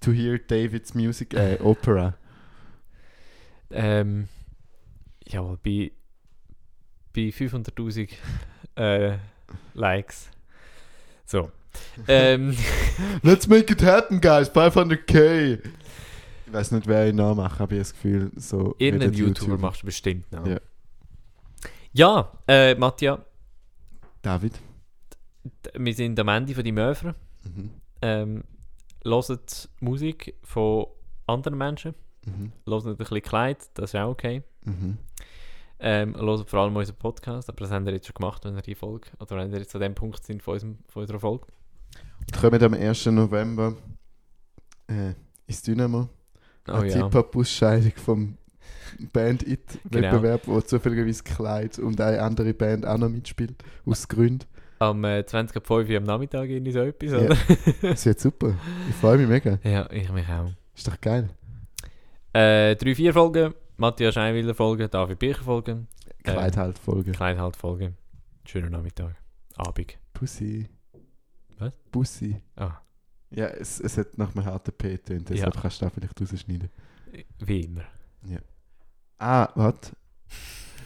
[0.00, 2.14] to hear David's music, äh, Opera.
[3.70, 4.28] Ähm,
[5.26, 5.92] jawohl, bei,
[7.14, 8.08] bei 500.000
[8.76, 9.18] äh,
[9.74, 10.30] Likes.
[11.26, 11.50] So.
[12.08, 12.56] ähm,
[13.22, 14.50] Let's make it happen, guys.
[14.50, 15.60] 500k.
[16.46, 18.74] Ich weiß nicht, wer ich nachmache, aber ich habe das Gefühl, so.
[18.78, 20.46] irgendeinen redet YouTuber machst du bestimmt noch.
[20.46, 20.58] Ja.
[21.92, 23.18] Ja, äh, Matthias,
[24.22, 24.60] David.
[25.74, 27.14] wir sind am Ende von die Möfer.
[27.42, 27.70] Mhm.
[28.02, 28.44] Ähm,
[29.04, 30.86] hört Musik von
[31.26, 31.94] anderen Menschen.
[32.24, 32.52] Mhm.
[32.66, 34.42] Hört ein bisschen Kleid, das ist auch okay.
[34.64, 34.98] Mhm.
[35.82, 38.62] Ähm, hört vor allem unseren Podcast, aber das haben wir jetzt schon gemacht, wenn ihr
[38.62, 41.46] die Folge, oder wenn ihr jetzt an dem Punkt sind von, unserem, von unserer Folge.
[42.38, 43.06] Kommen am 1.
[43.06, 43.74] November
[44.88, 45.14] äh,
[45.46, 46.08] ins Dynamo.
[46.68, 46.96] Oh eine ja.
[47.04, 48.36] Hip-Hop-Ausscheidung vom
[49.12, 53.54] Band-It-Wettbewerb, wo zufälligerweise Kleid und eine andere Band auch noch mitspielt.
[53.86, 54.44] Aus Gründen.
[54.78, 57.18] Am äh, 20 ab 5 Uhr am Nachmittag in so etwas, Ja.
[57.18, 57.36] oder?
[57.82, 58.54] Das wird super.
[58.88, 59.58] Ich freue mich mega.
[59.62, 60.50] Ja, ich mich auch.
[60.74, 61.28] Ist doch geil.
[62.32, 65.88] Äh, drei, vier Folgen, Matthias Scheinwiller Folgen, David Bircher Folgen,
[66.22, 67.12] Äh, Kleid halt Folge.
[67.12, 67.96] Kleidhalt Folgen.
[68.44, 69.14] Schönen Nachmittag.
[69.56, 69.98] Abend.
[70.12, 70.68] Pussy.
[71.58, 71.74] Was?
[71.90, 72.40] Pussy.
[72.56, 72.72] Ah,
[73.30, 75.60] Ja, es, es hat nach einem harten P tönt, deshalb Ja.
[75.62, 76.68] kannst du da vielleicht rausschneiden.
[77.40, 77.82] wie immer.
[79.18, 79.92] Ah, warte.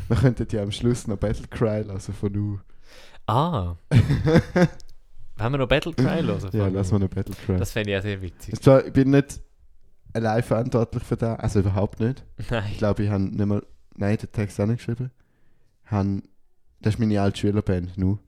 [0.09, 2.59] Wir könnten ja am Schluss noch Battle Cry lassen von Nu.
[3.27, 3.75] Ah,
[5.39, 6.41] haben wir noch Battle Cry hören?
[6.53, 7.57] ja, von- lass mal noch Battle Cry.
[7.57, 8.55] Das fände ich auch sehr witzig.
[8.55, 9.41] Ich bin nicht
[10.15, 11.39] allein verantwortlich für das.
[11.39, 12.25] Also überhaupt nicht.
[12.51, 12.65] Nein.
[12.71, 13.65] Ich glaube, ich habe nicht mal.
[13.97, 15.11] Nein, den Text auch nicht geschrieben.
[15.85, 16.23] Haben,
[16.81, 18.19] das ist meine alte Schülerband, nu.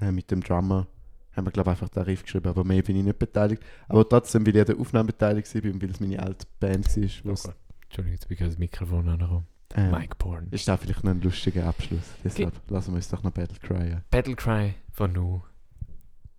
[0.00, 0.86] Äh, mit dem Drummer
[1.32, 3.62] haben wir, glaube ich, einfach den Riff geschrieben, aber mehr bin ich nicht beteiligt.
[3.88, 7.54] Aber trotzdem, weil ich an der Aufnahme beteiligt war, weil es meine alte Band war.
[7.84, 9.46] Entschuldigung, jetzt bin ich das Mikrofon angekommen.
[9.74, 10.48] Ähm, Mike Porn.
[10.50, 12.02] Ist da vielleicht noch ein lustiger Abschluss?
[12.22, 13.90] Deshalb Ge lassen wir uns doch noch Battle Cry.
[13.90, 14.02] Ja.
[14.10, 15.42] Battle Cry von Nu.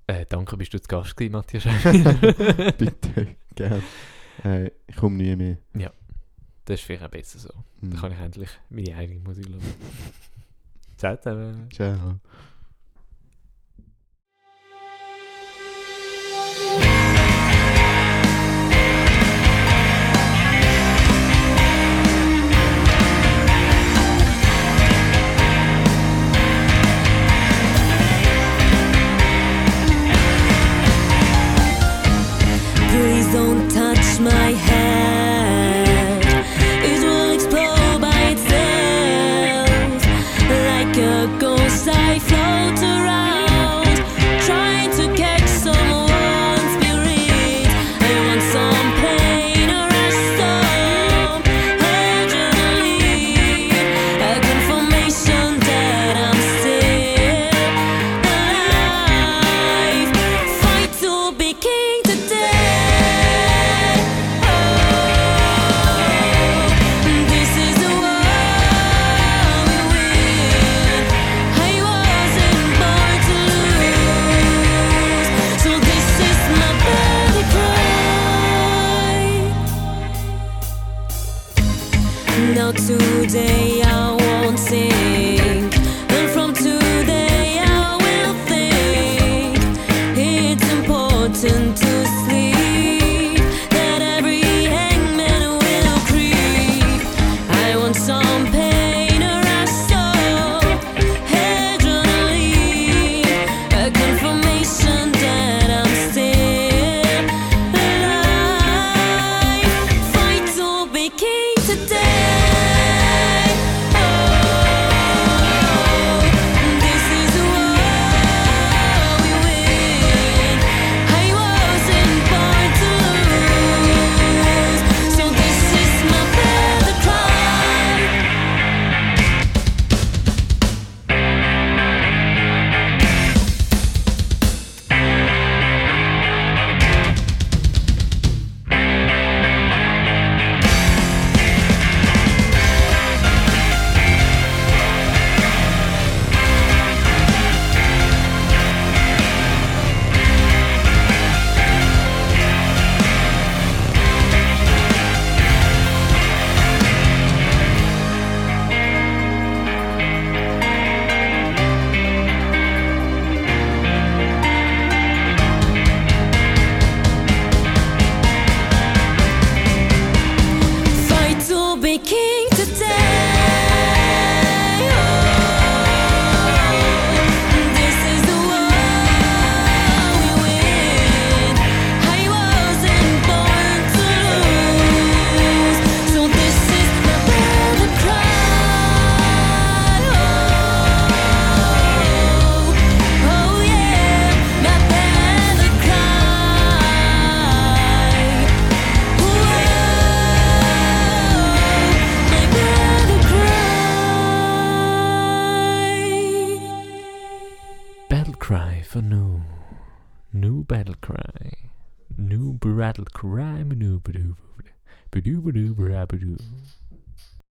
[0.06, 1.64] Äh, danke, bist du zu Gast gewesen, Matthias.
[2.78, 3.82] Bitte, gerne.
[4.42, 5.58] Hey, ich komme nie mehr.
[5.76, 5.92] Ja,
[6.66, 7.50] das ist vielleicht auch besser so.
[7.82, 7.92] Hm.
[7.92, 9.62] Dann kann ich endlich meine eigene Musik hören.
[10.98, 11.70] Ciao zusammen.
[11.72, 12.20] Ciao.
[34.24, 34.73] my head.
[98.22, 98.63] some pain.